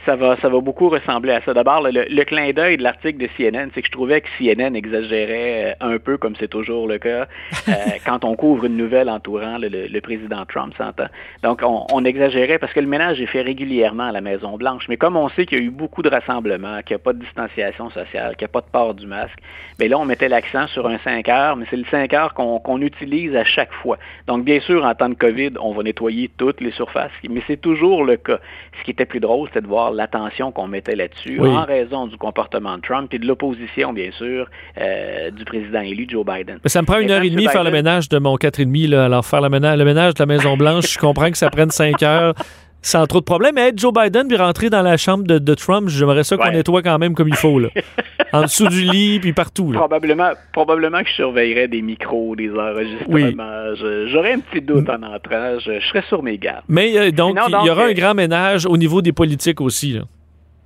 Ça 0.06 0.16
va, 0.16 0.36
ça 0.40 0.48
va 0.48 0.60
beaucoup 0.60 0.88
ressembler 0.88 1.32
à 1.32 1.40
ça. 1.42 1.52
D'abord, 1.52 1.82
le, 1.82 2.24
clin 2.24 2.52
d'œil 2.52 2.78
de 2.78 2.82
l'article 2.82 3.18
de 3.18 3.28
CNN, 3.36 3.68
c'est 3.74 3.82
que 3.82 3.86
je 3.86 3.92
trouvais 3.92 4.20
que 4.20 4.28
CNN 4.38 4.74
exagérait 4.74 5.76
euh, 5.80 5.94
un 5.94 5.98
peu, 5.98 6.16
comme 6.16 6.34
c'est 6.36 6.48
toujours 6.48 6.88
le 6.88 6.98
cas, 6.98 7.26
euh, 7.68 7.72
quand 8.06 8.24
on 8.24 8.34
couvre 8.34 8.64
une 8.64 8.76
nouvelle 8.76 9.10
entourant 9.10 9.58
le, 9.58 10.00
président 10.00 10.44
Trump, 10.46 10.74
s'entend. 10.78 11.08
Donc, 11.42 11.62
on, 11.62 12.04
exagérait 12.04 12.58
parce 12.58 12.72
que 12.72 12.80
le 12.80 12.86
ménage 12.86 13.20
est 13.20 13.26
fait 13.26 13.42
régulièrement 13.42 14.04
à 14.04 14.12
la 14.12 14.22
Maison-Blanche. 14.22 14.86
Mais 14.88 14.96
comme 14.96 15.16
on 15.16 15.28
sait 15.28 15.44
qu'il 15.44 15.58
y 15.58 15.60
a 15.60 15.64
eu 15.64 15.70
beaucoup 15.70 16.00
de 16.00 16.08
rassemblements, 16.08 16.80
qu'il 16.82 16.96
n'y 16.96 17.00
a 17.00 17.04
pas 17.04 17.12
de 17.12 17.18
distanciation 17.18 17.90
sociale, 17.90 18.36
qu'il 18.36 18.46
n'y 18.46 18.50
a 18.50 18.52
pas 18.52 18.62
de 18.62 18.70
port 18.72 18.94
du 18.94 19.06
masque, 19.06 19.38
mais 19.78 19.88
là, 19.88 19.98
on 19.98 20.06
mettait 20.06 20.30
l'accent 20.30 20.66
sur 20.68 20.86
un 20.86 20.98
5 20.98 21.28
heures, 21.28 21.56
mais 21.56 21.66
c'est 21.68 21.76
le 21.76 21.84
5 21.90 22.12
heures 22.14 22.32
qu'on 22.32 22.80
utilise 22.80 23.36
à 23.36 23.44
chaque 23.44 23.72
fois. 23.72 23.98
Donc, 24.26 24.44
bien 24.44 24.60
sûr, 24.60 24.84
en 24.84 24.94
temps 24.94 25.10
de 25.10 25.14
COVID, 25.14 25.52
on 25.60 25.72
va 25.72 25.82
nettoyer 25.82 26.30
toutes 26.38 26.62
les 26.62 26.70
surfaces, 26.72 27.12
mais 27.28 27.42
c'est 27.46 27.60
toujours 27.60 28.04
le 28.04 28.16
cas. 28.16 28.38
Ce 28.78 28.84
qui 28.84 28.92
était 28.92 29.04
plus 29.04 29.20
drôle, 29.20 29.48
c'était 29.48 29.60
de 29.60 29.66
voir 29.66 29.89
l'attention 29.94 30.52
qu'on 30.52 30.66
mettait 30.66 30.96
là-dessus 30.96 31.40
en 31.40 31.64
raison 31.64 32.06
du 32.06 32.16
comportement 32.16 32.76
de 32.76 32.82
Trump 32.82 33.12
et 33.12 33.18
de 33.18 33.26
l'opposition, 33.26 33.92
bien 33.92 34.10
sûr, 34.12 34.48
euh, 34.78 35.30
du 35.30 35.44
président 35.44 35.80
élu 35.80 36.06
Joe 36.08 36.24
Biden. 36.24 36.58
Mais 36.62 36.70
ça 36.70 36.82
me 36.82 36.86
prend 36.86 36.98
une 36.98 37.10
heure 37.10 37.22
et 37.22 37.30
demie 37.30 37.48
faire 37.48 37.64
le 37.64 37.70
ménage 37.70 38.08
de 38.08 38.18
mon 38.18 38.36
4,5. 38.36 38.88
Là. 38.88 39.04
Alors, 39.04 39.24
faire 39.24 39.40
le 39.40 39.48
ménage, 39.48 39.78
le 39.78 39.84
ménage 39.84 40.14
de 40.14 40.22
la 40.22 40.26
Maison-Blanche, 40.26 40.92
je 40.94 40.98
comprends 40.98 41.30
que 41.30 41.38
ça 41.38 41.50
prenne 41.50 41.70
5 41.70 42.02
heures 42.02 42.34
sans 42.82 43.06
trop 43.06 43.20
de 43.20 43.24
problèmes. 43.24 43.54
Mais 43.54 43.68
être 43.68 43.78
Joe 43.78 43.92
Biden 43.92 44.28
puis 44.28 44.36
rentrer 44.36 44.70
dans 44.70 44.82
la 44.82 44.96
chambre 44.96 45.24
de, 45.24 45.54
Trump, 45.54 45.88
j'aimerais 45.88 46.24
ça 46.24 46.36
qu'on 46.36 46.50
nettoie 46.50 46.82
quand 46.82 46.98
même 46.98 47.14
comme 47.14 47.28
il 47.28 47.36
faut. 47.36 47.58
Là. 47.58 47.68
en 48.32 48.42
dessous 48.42 48.68
du 48.68 48.82
lit 48.82 49.20
puis 49.20 49.32
partout. 49.32 49.72
Probablement, 49.72 50.30
probablement 50.52 51.02
que 51.02 51.08
je 51.08 51.14
surveillerais 51.14 51.68
des 51.68 51.82
micros, 51.82 52.36
des 52.36 52.50
enregistrements. 52.50 53.74
J'aurais 54.06 54.34
un 54.34 54.40
petit 54.40 54.62
doute 54.62 54.88
en 54.88 55.02
entrant. 55.02 55.58
Je, 55.58 55.80
serais 55.88 56.04
sur 56.08 56.22
mes 56.22 56.38
gardes. 56.38 56.64
Mais 56.68 56.96
euh, 56.96 57.10
donc, 57.10 57.36
il 57.46 57.66
y 57.66 57.70
aura 57.70 57.84
un 57.84 57.90
euh, 57.90 57.94
grand 57.94 58.14
ménage 58.14 58.66
au 58.66 58.76
niveau 58.76 59.02
des 59.02 59.12
politiques 59.12 59.60
aussi. 59.60 59.92
Là. 59.92 60.02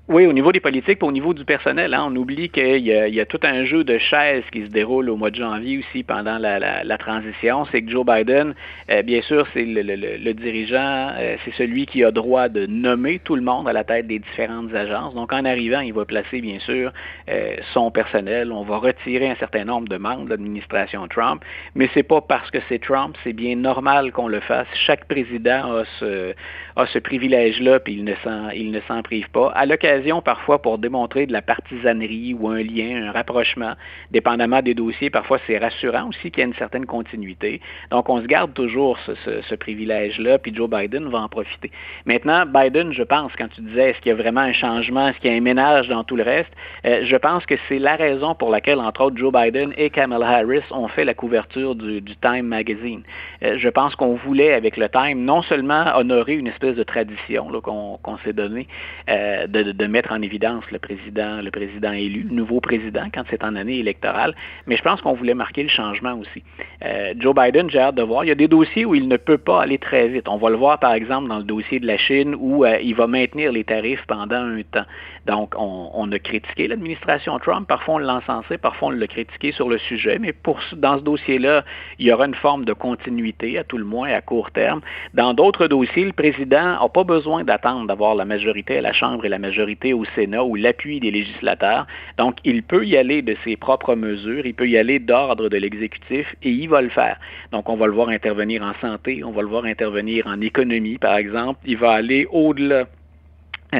Oui, 0.07 0.27
au 0.27 0.35
niveau 0.35 0.53
des 0.53 0.61
politiques, 0.61 1.03
au 1.03 1.11
niveau 1.11 1.33
du 1.33 1.47
personnel, 1.47 1.95
hein, 1.95 2.05
on 2.11 2.17
oublie 2.17 2.51
qu'il 2.51 2.87
y, 2.87 3.21
a 3.21 3.25
tout 3.25 3.41
un 3.43 3.65
jeu 3.65 3.85
de 3.85 3.97
chaises 3.97 4.45
qui 4.53 4.61
se 4.61 4.69
déroule 4.69 5.09
au 5.09 5.17
mois 5.17 5.31
de 5.31 5.37
janvier 5.37 5.79
aussi 5.79 6.03
pendant 6.03 6.37
la, 6.37 6.99
transition. 6.99 7.65
C'est 7.73 7.81
que 7.81 7.91
Joe 7.91 8.05
Biden, 8.05 8.55
euh, 8.91 9.01
bien 9.01 9.23
sûr, 9.23 9.47
c'est 9.55 9.65
le, 9.65 10.33
dirigeant, 10.35 11.09
euh, 11.19 11.37
c'est 11.43 11.55
celui 11.55 11.87
qui 11.87 12.05
a 12.05 12.11
droit 12.11 12.51
de 12.51 12.67
nommer 12.67 13.19
tout 13.19 13.35
le 13.35 13.41
monde 13.41 13.67
à 13.67 13.73
la 13.73 13.83
tête 13.83 14.07
des 14.07 14.19
différentes 14.19 14.75
agences. 14.75 15.15
Donc, 15.15 15.33
en 15.33 15.47
arrivant, 15.47 15.81
il 15.81 15.95
va 15.95 16.05
placer, 16.05 16.43
bien 16.43 16.59
sûr, 16.59 16.93
euh, 17.31 17.57
son 17.73 17.91
personnel. 17.91 18.53
On 18.53 18.63
va 18.63 18.77
retirer 18.77 19.31
un 19.31 19.37
certain 19.37 19.65
nombre 19.65 19.89
de 19.89 19.97
membres 19.97 20.27
de 20.27 20.31
l'administration 20.31 21.09
Trump, 21.09 21.43
mais 21.75 21.89
c'est 21.95 22.03
pas 22.03 22.21
parce 22.21 22.51
que 22.51 22.59
c'est 22.69 22.79
Trump, 22.79 23.17
c'est 23.25 23.33
bien 23.33 23.57
normal 23.57 24.13
qu'on 24.13 24.29
le 24.29 24.41
fasse. 24.41 24.69
Chaque 24.75 25.07
président 25.07 25.77
a 25.77 25.85
ce, 25.99 26.35
a 26.77 26.85
ce 26.85 26.99
privilège-là, 26.99 27.81
puis 27.81 27.95
il 27.95 28.05
ne 28.05 28.81
s'en 28.87 29.03
prive 29.03 29.31
pas. 29.31 29.51
À 29.53 29.65
l'occasion, 29.65 29.94
parfois, 30.25 30.61
pour 30.61 30.79
démontrer 30.79 31.27
de 31.27 31.33
la 31.33 31.43
partisanerie 31.43 32.35
ou 32.39 32.49
un 32.49 32.63
lien, 32.63 33.09
un 33.09 33.13
rapprochement, 33.13 33.75
dépendamment 34.11 34.63
des 34.63 34.75
dossiers, 34.75 35.11
parfois 35.11 35.39
c'est 35.47 35.59
rassurant 35.59 36.09
aussi 36.09 36.31
qu'il 36.31 36.39
y 36.39 36.41
ait 36.43 36.49
une 36.49 36.55
certaine 36.55 36.87
continuité. 36.87 37.61
Donc, 37.91 38.09
on 38.09 38.21
se 38.21 38.27
garde 38.27 38.53
toujours 38.55 38.99
ce, 38.99 39.55
privilège-là, 39.55 40.39
puis 40.39 40.55
Joe 40.55 40.69
Biden 40.69 41.09
va 41.09 41.21
en 41.21 41.29
profiter. 41.29 41.71
Maintenant, 42.07 42.45
Biden, 42.45 42.93
je 42.93 43.03
pense, 43.03 43.33
quand 43.39 43.49
tu 43.49 43.61
disais 43.61 43.91
est-ce 43.91 44.01
qu'il 44.01 44.11
y 44.11 44.13
a 44.13 44.17
vraiment 44.17 44.41
un 44.41 44.53
changement, 44.53 45.09
est-ce 45.09 45.19
qu'il 45.21 45.31
y 45.31 45.35
a 45.35 45.37
un 45.37 45.41
ménage 45.41 45.89
dans 45.89 46.03
tout 46.03 46.17
le 46.17 46.25
reste, 46.25 46.51
euh, 46.85 47.03
je 47.05 47.17
pense 47.17 47.47
que 47.47 47.55
c'est 47.69 47.79
la 47.79 47.97
raison 47.97 48.35
pour 48.35 48.51
laquelle, 48.51 48.81
entre 48.81 49.05
autres, 49.05 49.17
Joe 49.17 49.33
Biden 49.33 49.73
et 49.77 49.91
Kamala 49.91 50.29
Harris 50.29 50.65
ont 50.71 50.89
fait 50.89 51.05
la 51.05 51.15
couverture 51.15 51.75
du, 51.75 52.03
Time 52.21 52.47
Magazine. 52.47 53.03
Euh, 53.43 53.57
je 53.59 53.69
pense 53.69 53.95
qu'on 53.97 54.15
voulait, 54.15 54.53
avec 54.53 54.77
le 54.77 54.89
Time, 54.89 55.25
non 55.25 55.43
seulement 55.43 55.85
honorer 55.97 56.35
une 56.35 56.47
espèce 56.47 56.77
de 56.77 56.83
tradition 56.83 57.49
qu'on 57.63 58.19
s'est 58.25 58.33
donné 58.33 58.67
euh, 59.09 59.47
de, 59.47 59.84
mettre 59.87 60.13
en 60.13 60.23
évidence 60.23 60.65
le 60.71 60.79
président, 60.79 61.41
le 61.43 61.51
président 61.51 61.93
élu, 61.93 62.27
le 62.29 62.35
nouveau 62.35 62.61
président 62.61 63.07
quand 63.13 63.25
c'est 63.31 63.45
en 63.45 63.57
année 63.57 63.79
électorale. 63.79 64.35
Mais 64.67 64.77
je 64.77 64.83
pense 64.83 65.01
qu'on 65.01 65.15
voulait 65.15 65.35
marquer 65.35 65.63
le 65.63 65.69
changement 65.69 66.15
aussi. 66.15 66.43
Euh, 66.85 67.15
Joe 67.19 67.35
Biden, 67.35 67.71
j'ai 67.71 67.81
hâte 67.81 67.95
de 67.95 68.03
voir. 68.03 68.25
Il 68.25 68.29
y 68.29 68.33
a 68.33 68.37
des 68.37 68.49
dossiers 68.49 68.85
où 68.85 68.95
il 68.95 69.09
ne 69.09 69.17
peut 69.17 69.39
pas 69.39 69.63
aller 69.63 69.79
très 69.79 70.09
vite. 70.09 70.29
On 70.29 70.37
va 70.37 70.51
le 70.51 70.57
voir 70.57 70.79
par 70.79 70.93
exemple 70.93 71.29
dans 71.29 71.39
le 71.39 71.45
dossier 71.45 71.81
de 71.81 71.87
la 71.87 71.97
Chine 71.97 72.35
où 72.39 72.65
euh, 72.65 72.79
il 72.83 72.95
va 72.95 73.07
maintenir 73.07 73.53
les 73.53 73.65
tarifs 73.65 74.05
pendant 74.07 74.37
un 74.37 74.63
temps. 74.63 74.87
Donc, 75.27 75.55
on, 75.57 76.13
a 76.13 76.19
critiqué 76.19 76.69
l'administration 76.69 77.39
Trump, 77.39 77.67
parfois 77.67 77.95
on 77.95 77.99
l'encensait, 77.99 78.59
parfois 78.59 78.89
on 78.89 78.91
l'a 78.91 79.07
critiqué 79.07 79.53
sur 79.53 79.71
le 79.71 79.79
sujet, 79.79 80.19
mais 80.19 80.35
dans 80.77 80.99
ce 80.99 81.03
dossier-là, 81.03 81.65
il 81.99 82.07
y 82.07 82.13
aura 82.13 82.27
une 82.27 82.35
forme 82.35 82.67
de 82.67 82.75
continuité, 82.75 83.59
à 83.59 83.65
tout 83.65 83.79
le 83.79 83.85
moins 83.85 84.09
à 84.09 84.21
court 84.21 84.51
terme. 84.51 84.83
Dans 85.15 85.33
d'autres 85.33 85.67
dossiers, 85.67 86.05
le 86.05 86.13
président 86.13 86.79
n'a 86.79 86.89
pas 86.93 87.05
besoin 87.05 87.43
d'attendre 87.43 87.87
d'avoir 87.87 88.15
la 88.15 88.27
majorité 88.27 88.79
à 88.79 88.81
la 88.83 88.93
Chambre 88.93 89.25
et 89.25 89.31
la 89.31 89.39
majorité 89.39 89.95
au 89.95 90.05
Sénat 90.15 90.45
ou 90.45 90.57
l'appui 90.57 91.01
des 91.01 91.11
législateurs. 91.11 91.87
Donc, 92.19 92.37
il 92.45 92.63
peut 92.63 92.85
y 92.85 92.97
aller 92.97 93.23
de 93.23 93.35
ses 93.45 93.57
propres 93.57 93.95
mesures, 93.95 94.45
il 94.45 94.55
peut 94.55 94.69
y 94.69 94.77
aller 94.77 94.99
d'ordre 94.99 95.49
de 95.49 95.57
l'exécutif 95.57 96.35
et 96.43 96.51
il 96.51 96.69
va 96.69 96.83
le 96.83 96.91
faire. 96.91 97.19
Donc, 97.51 97.69
on 97.71 97.77
va 97.77 97.87
le 97.87 97.93
voir 97.93 98.11
intervenir 98.11 98.63
en 98.63 98.75
santé, 98.81 99.25
on 99.25 99.31
va 99.31 99.41
le 99.41 99.49
voir 99.49 99.65
intervenir 99.65 100.27
en 100.27 100.41
économie, 100.43 100.99
par 100.99 101.17
exemple. 101.17 101.61
Il 101.65 101.79
va 101.79 101.93
aller 101.93 102.27
au-delà 102.31 102.85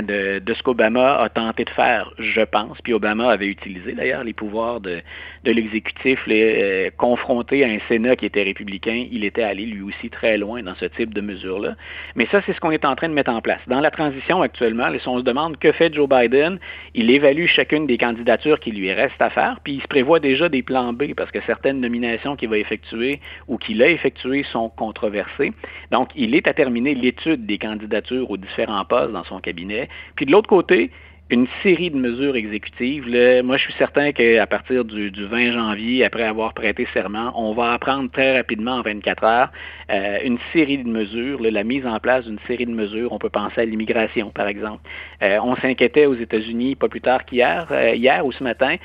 de, 0.03 0.55
ce 0.55 0.63
qu'Obama 0.63 1.17
a 1.21 1.29
tenté 1.29 1.65
de 1.65 1.71
faire, 1.71 2.13
je 2.19 2.41
pense. 2.43 2.79
Puis 2.83 2.93
Obama 2.93 3.31
avait 3.31 3.47
utilisé 3.47 3.93
d'ailleurs 3.93 4.25
les 4.25 4.33
pouvoirs 4.33 4.81
de, 4.81 5.01
l'exécutif, 5.45 6.21
euh, 6.29 6.91
confronté 6.97 7.65
à 7.65 7.69
un 7.69 7.79
Sénat 7.89 8.17
qui 8.17 8.27
était 8.27 8.43
républicain. 8.43 9.07
Il 9.11 9.25
était 9.25 9.43
allé 9.43 9.67
lui 9.67 9.83
aussi 9.83 10.11
très 10.11 10.39
loin 10.39 10.63
dans 10.63 10.75
ce 10.77 10.87
type 10.87 11.13
de 11.13 11.21
mesures-là. 11.21 11.75
Mais 12.15 12.27
ça, 12.31 12.41
c'est 12.47 12.53
ce 12.53 12.61
qu'on 12.61 12.71
est 12.71 12.85
en 12.85 12.97
train 12.97 13.09
de 13.09 13.15
mettre 13.15 13.31
en 13.31 13.41
place. 13.41 13.61
Dans 13.67 13.81
la 13.81 13.91
transition 13.91 14.43
actuellement, 14.43 14.89
si 14.99 15.09
on 15.09 15.19
se 15.19 15.25
demande 15.25 15.59
que 15.59 15.73
fait 15.73 15.93
Joe 15.93 16.09
Biden, 16.09 16.59
il 16.95 17.11
évalue 17.11 17.47
chacune 17.47 17.87
des 17.87 17.99
candidatures 17.99 18.61
qui 18.61 18.71
lui 18.71 18.93
reste 18.93 19.21
à 19.21 19.31
faire, 19.31 19.59
puis 19.63 19.75
il 19.75 19.83
se 19.83 19.89
prévoit 19.89 20.21
déjà 20.21 20.49
des 20.49 20.63
plans 20.63 20.93
B 20.93 21.15
parce 21.17 21.31
que 21.31 21.41
certaines 21.47 21.81
nominations 21.81 22.37
qu'il 22.37 22.49
va 22.49 22.59
effectuer 22.59 23.21
ou 23.49 23.59
qu'il 23.59 23.83
a 23.83 23.89
effectuées 23.89 24.45
sont 24.53 24.69
controversées. 24.71 25.53
Donc, 25.91 26.11
il 26.17 26.35
est 26.35 26.47
à 26.49 26.55
terminer 26.55 26.95
l'étude 26.95 27.47
des 27.47 27.59
candidatures 27.59 28.31
aux 28.31 28.37
différents 28.37 28.85
postes 28.85 29.13
dans 29.13 29.25
son 29.25 29.41
cabinet 29.41 29.84
puis 30.17 30.27
de 30.27 30.33
l'autre 30.33 30.49
côté, 30.49 30.91
une 31.35 31.49
série 31.65 31.91
de 31.91 31.97
mesures 31.97 32.37
exécutives. 32.37 33.07
moi, 33.45 33.57
je 33.57 33.65
suis 33.65 33.73
certain 33.73 34.13
qu'à 34.13 34.47
partir 34.47 34.85
du, 34.85 35.11
20 35.11 35.51
janvier, 35.51 36.05
après 36.05 36.23
avoir 36.23 36.55
prêté 36.55 36.87
serment, 36.95 37.33
on 37.35 37.53
va 37.55 37.73
apprendre 37.73 38.09
très 38.09 38.37
rapidement, 38.37 38.77
en 38.77 38.83
24 38.83 39.25
heures, 39.25 39.53
euh, 39.91 40.19
une 40.25 40.39
série 40.53 40.79
de 40.79 40.89
mesures, 40.89 41.41
la 41.43 41.65
mise 41.65 41.85
en 41.87 41.99
place 41.99 42.25
d'une 42.25 42.39
série 42.47 42.67
de 42.67 42.71
mesures. 42.71 43.13
On 43.13 43.19
peut 43.19 43.31
penser 43.31 43.63
à 43.63 43.65
l'immigration, 43.65 44.31
par 44.31 44.47
exemple. 44.47 44.81
Euh, 45.23 45.41
on 45.43 45.57
s'inquiétait 45.57 46.07
aux 46.07 46.15
États-Unis, 46.15 46.77
pas 46.77 46.89
plus 46.89 47.01
tard 47.01 47.25
qu'hier, 47.25 47.67
euh, 47.73 47.97
hier 47.97 48.25
ou 48.25 48.31
ce 48.31 48.45
matin, 48.45 48.77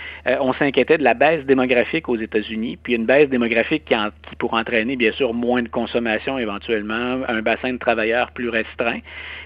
on 0.42 0.54
s'inquiétait 0.54 0.98
de 0.98 1.04
la 1.04 1.14
baisse 1.14 1.46
démographique 1.46 2.10
aux 2.10 2.18
États-Unis, 2.18 2.78
puis 2.82 2.96
une 2.96 3.06
baisse 3.06 3.30
démographique 3.30 3.86
qui, 3.86 3.94
qui 3.94 4.36
pourrait 4.38 4.62
entraîner, 4.62 4.96
bien 4.96 5.12
sûr, 5.12 5.36
moins 5.36 5.62
de 5.62 5.70
consommation 5.70 6.40
éventuellement, 6.40 7.20
un 7.28 7.42
bassin 7.44 7.74
de 7.74 7.78
travailleurs 7.78 8.32
plus 8.32 8.50
restreint. 8.50 9.00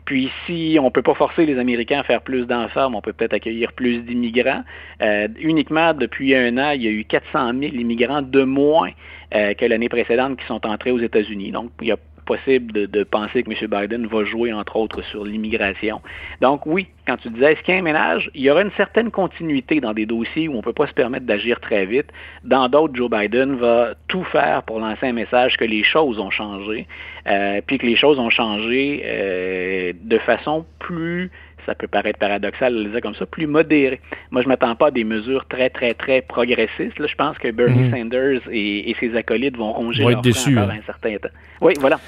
Puis 0.05 0.31
si 0.45 0.77
on 0.79 0.85
ne 0.85 0.89
peut 0.89 1.01
pas 1.01 1.13
forcer 1.13 1.45
les 1.45 1.57
Américains 1.59 1.99
à 1.99 2.03
faire 2.03 2.21
plus 2.21 2.45
d'enfants, 2.45 2.92
on 2.95 3.01
peut 3.01 3.13
peut-être 3.13 3.33
accueillir 3.33 3.73
plus 3.73 3.99
d'immigrants. 3.99 4.63
Euh, 5.01 5.27
uniquement 5.39 5.93
depuis 5.93 6.35
un 6.35 6.57
an, 6.57 6.71
il 6.71 6.83
y 6.83 6.87
a 6.87 6.91
eu 6.91 7.05
400 7.05 7.53
000 7.59 7.73
immigrants 7.75 8.21
de 8.21 8.43
moins 8.43 8.91
euh, 9.35 9.53
que 9.53 9.65
l'année 9.65 9.89
précédente 9.89 10.39
qui 10.39 10.45
sont 10.45 10.65
entrés 10.65 10.91
aux 10.91 10.99
États-Unis. 10.99 11.51
Donc, 11.51 11.71
il 11.81 11.87
y 11.87 11.91
a 11.91 11.97
possible 12.23 12.71
de, 12.71 13.03
penser 13.03 13.43
que 13.43 13.51
M. 13.51 13.69
Biden 13.69 14.07
va 14.07 14.23
jouer, 14.23 14.53
entre 14.53 14.77
autres, 14.77 15.01
sur 15.03 15.23
l'immigration. 15.25 16.01
Donc 16.41 16.65
oui, 16.65 16.87
quand 17.05 17.17
tu 17.17 17.29
disais, 17.29 17.53
est-ce 17.53 17.61
qu'il 17.63 17.73
y 17.73 17.77
a 17.77 17.79
un 17.81 17.83
ménage, 17.83 18.31
il 18.33 18.41
y 18.41 18.49
aura 18.49 18.61
une 18.61 18.71
certaine 18.77 19.11
continuité 19.11 19.79
dans 19.79 19.93
des 19.93 20.05
dossiers 20.05 20.47
où 20.47 20.53
on 20.53 20.57
ne 20.57 20.61
peut 20.61 20.73
pas 20.73 20.87
se 20.87 20.93
permettre 20.93 21.25
d'agir 21.25 21.59
très 21.59 21.85
vite. 21.85 22.07
Dans 22.43 22.69
d'autres, 22.69 22.95
Joe 22.95 23.09
Biden 23.09 23.55
va 23.55 23.93
tout 24.07 24.23
faire 24.23 24.63
pour 24.63 24.79
lancer 24.79 25.07
un 25.07 25.13
message 25.13 25.57
que 25.57 25.65
les 25.65 25.83
choses 25.83 26.19
ont 26.19 26.31
changé, 26.31 26.87
euh, 27.27 27.61
puis 27.65 27.77
que 27.77 27.85
les 27.85 27.95
choses 27.95 28.19
ont 28.19 28.29
changé 28.29 29.93
de 30.01 30.17
façon 30.19 30.65
plus 30.79 31.29
ça 31.65 31.75
peut 31.75 31.87
paraître 31.87 32.19
paradoxal 32.19 32.73
de 32.75 32.83
le 32.83 32.89
dire 32.89 33.01
comme 33.01 33.15
ça, 33.15 33.25
plus 33.25 33.47
modéré. 33.47 33.99
Moi, 34.31 34.41
je 34.41 34.47
ne 34.47 34.49
m'attends 34.49 34.75
pas 34.75 34.87
à 34.87 34.91
des 34.91 35.03
mesures 35.03 35.45
très, 35.47 35.69
très, 35.69 35.93
très 35.93 36.21
progressistes. 36.21 36.99
Là, 36.99 37.07
je 37.07 37.15
pense 37.15 37.37
que 37.37 37.51
Bernie 37.51 37.89
mhm. 37.89 37.91
Sanders 37.91 38.41
et, 38.51 38.95
ses 38.99 39.15
acolytes 39.15 39.57
vont 39.57 39.73
ronger 39.73 40.03
leur 40.03 40.21
déçus, 40.21 40.57
hein. 40.57 40.69
un 40.69 40.85
certain 40.85 41.15
temps. 41.17 41.33
Oui, 41.61 41.73
voilà. 41.79 41.99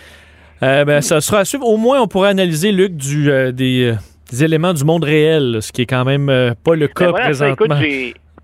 Euh, 0.64 0.86
ben, 0.86 1.02
ça 1.02 1.22
sera 1.22 1.40
à 1.40 1.46
suivre. 1.46 1.68
Au 1.68 1.78
moins, 1.78 2.02
on 2.02 2.08
pourrait 2.08 2.30
analyser, 2.30 2.72
Luc, 2.72 2.96
du, 2.96 3.30
euh, 3.30 3.52
des, 3.52 3.96
éléments 4.42 4.74
du 4.74 4.84
monde 4.84 5.04
réel, 5.04 5.60
ce 5.62 5.72
qui 5.72 5.82
est 5.82 5.86
quand 5.86 6.06
même 6.06 6.30
euh, 6.30 6.54
pas 6.64 6.76
le 6.76 6.88
ben 6.88 6.94
cas 6.94 7.12
présentement. 7.12 7.80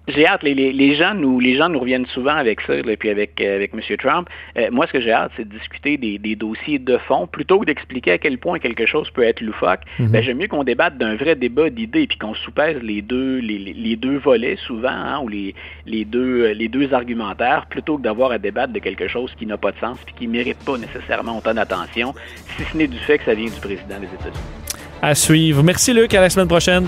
J'ai 0.07 0.25
hâte. 0.25 0.43
Les, 0.43 0.55
les, 0.55 0.95
gens 0.95 1.13
nous, 1.13 1.39
les 1.39 1.55
gens 1.55 1.69
nous 1.69 1.79
reviennent 1.79 2.07
souvent 2.07 2.35
avec 2.35 2.61
ça, 2.61 2.73
et 2.75 2.97
puis 2.97 3.09
avec, 3.09 3.39
euh, 3.39 3.55
avec 3.55 3.71
M. 3.73 3.97
Trump. 3.97 4.27
Euh, 4.57 4.69
moi, 4.71 4.87
ce 4.87 4.93
que 4.93 5.01
j'ai 5.01 5.11
hâte, 5.11 5.31
c'est 5.37 5.47
de 5.47 5.57
discuter 5.57 5.97
des, 5.97 6.17
des, 6.17 6.35
dossiers 6.35 6.79
de 6.79 6.97
fond, 6.97 7.27
plutôt 7.27 7.59
que 7.59 7.65
d'expliquer 7.65 8.13
à 8.13 8.17
quel 8.17 8.37
point 8.37 8.59
quelque 8.59 8.85
chose 8.85 9.09
peut 9.11 9.23
être 9.23 9.41
loufoque. 9.41 9.81
Mhm. 9.99 10.07
ben, 10.07 10.23
J'aime 10.23 10.37
mieux 10.37 10.47
qu'on 10.47 10.63
débatte 10.63 10.97
d'un 10.97 11.15
vrai 11.15 11.35
débat 11.35 11.69
d'idées, 11.69 12.07
puis 12.07 12.17
qu'on 12.17 12.33
soupèse 12.33 12.81
les 12.81 13.01
deux, 13.01 13.37
les, 13.37 13.57
les 13.59 13.95
deux 13.95 14.17
volets 14.17 14.57
souvent, 14.65 14.89
hein, 14.89 15.19
ou 15.23 15.27
les, 15.27 15.53
les, 15.85 16.03
deux, 16.03 16.51
les 16.51 16.67
deux 16.67 16.93
argumentaires, 16.93 17.67
plutôt 17.69 17.97
que 17.97 18.01
d'avoir 18.01 18.31
à 18.31 18.39
débattre 18.39 18.73
de 18.73 18.79
quelque 18.79 19.07
chose 19.07 19.31
qui 19.37 19.45
n'a 19.45 19.57
pas 19.57 19.71
de 19.71 19.77
sens, 19.77 19.97
puis 20.05 20.15
qui 20.17 20.27
ne 20.27 20.33
mérite 20.33 20.57
pas 20.65 20.77
nécessairement 20.77 21.37
autant 21.37 21.53
d'attention, 21.53 22.13
si 22.57 22.63
ce 22.63 22.77
n'est 22.77 22.87
du 22.87 22.97
fait 22.97 23.19
que 23.19 23.25
ça 23.25 23.33
vient 23.33 23.45
du 23.45 23.59
président 23.59 23.99
des 23.99 24.07
États-Unis. 24.07 24.71
À 25.01 25.15
suivre. 25.15 25.63
Merci 25.63 25.93
Luc, 25.93 26.13
à 26.13 26.21
la 26.21 26.29
semaine 26.29 26.47
prochaine. 26.47 26.87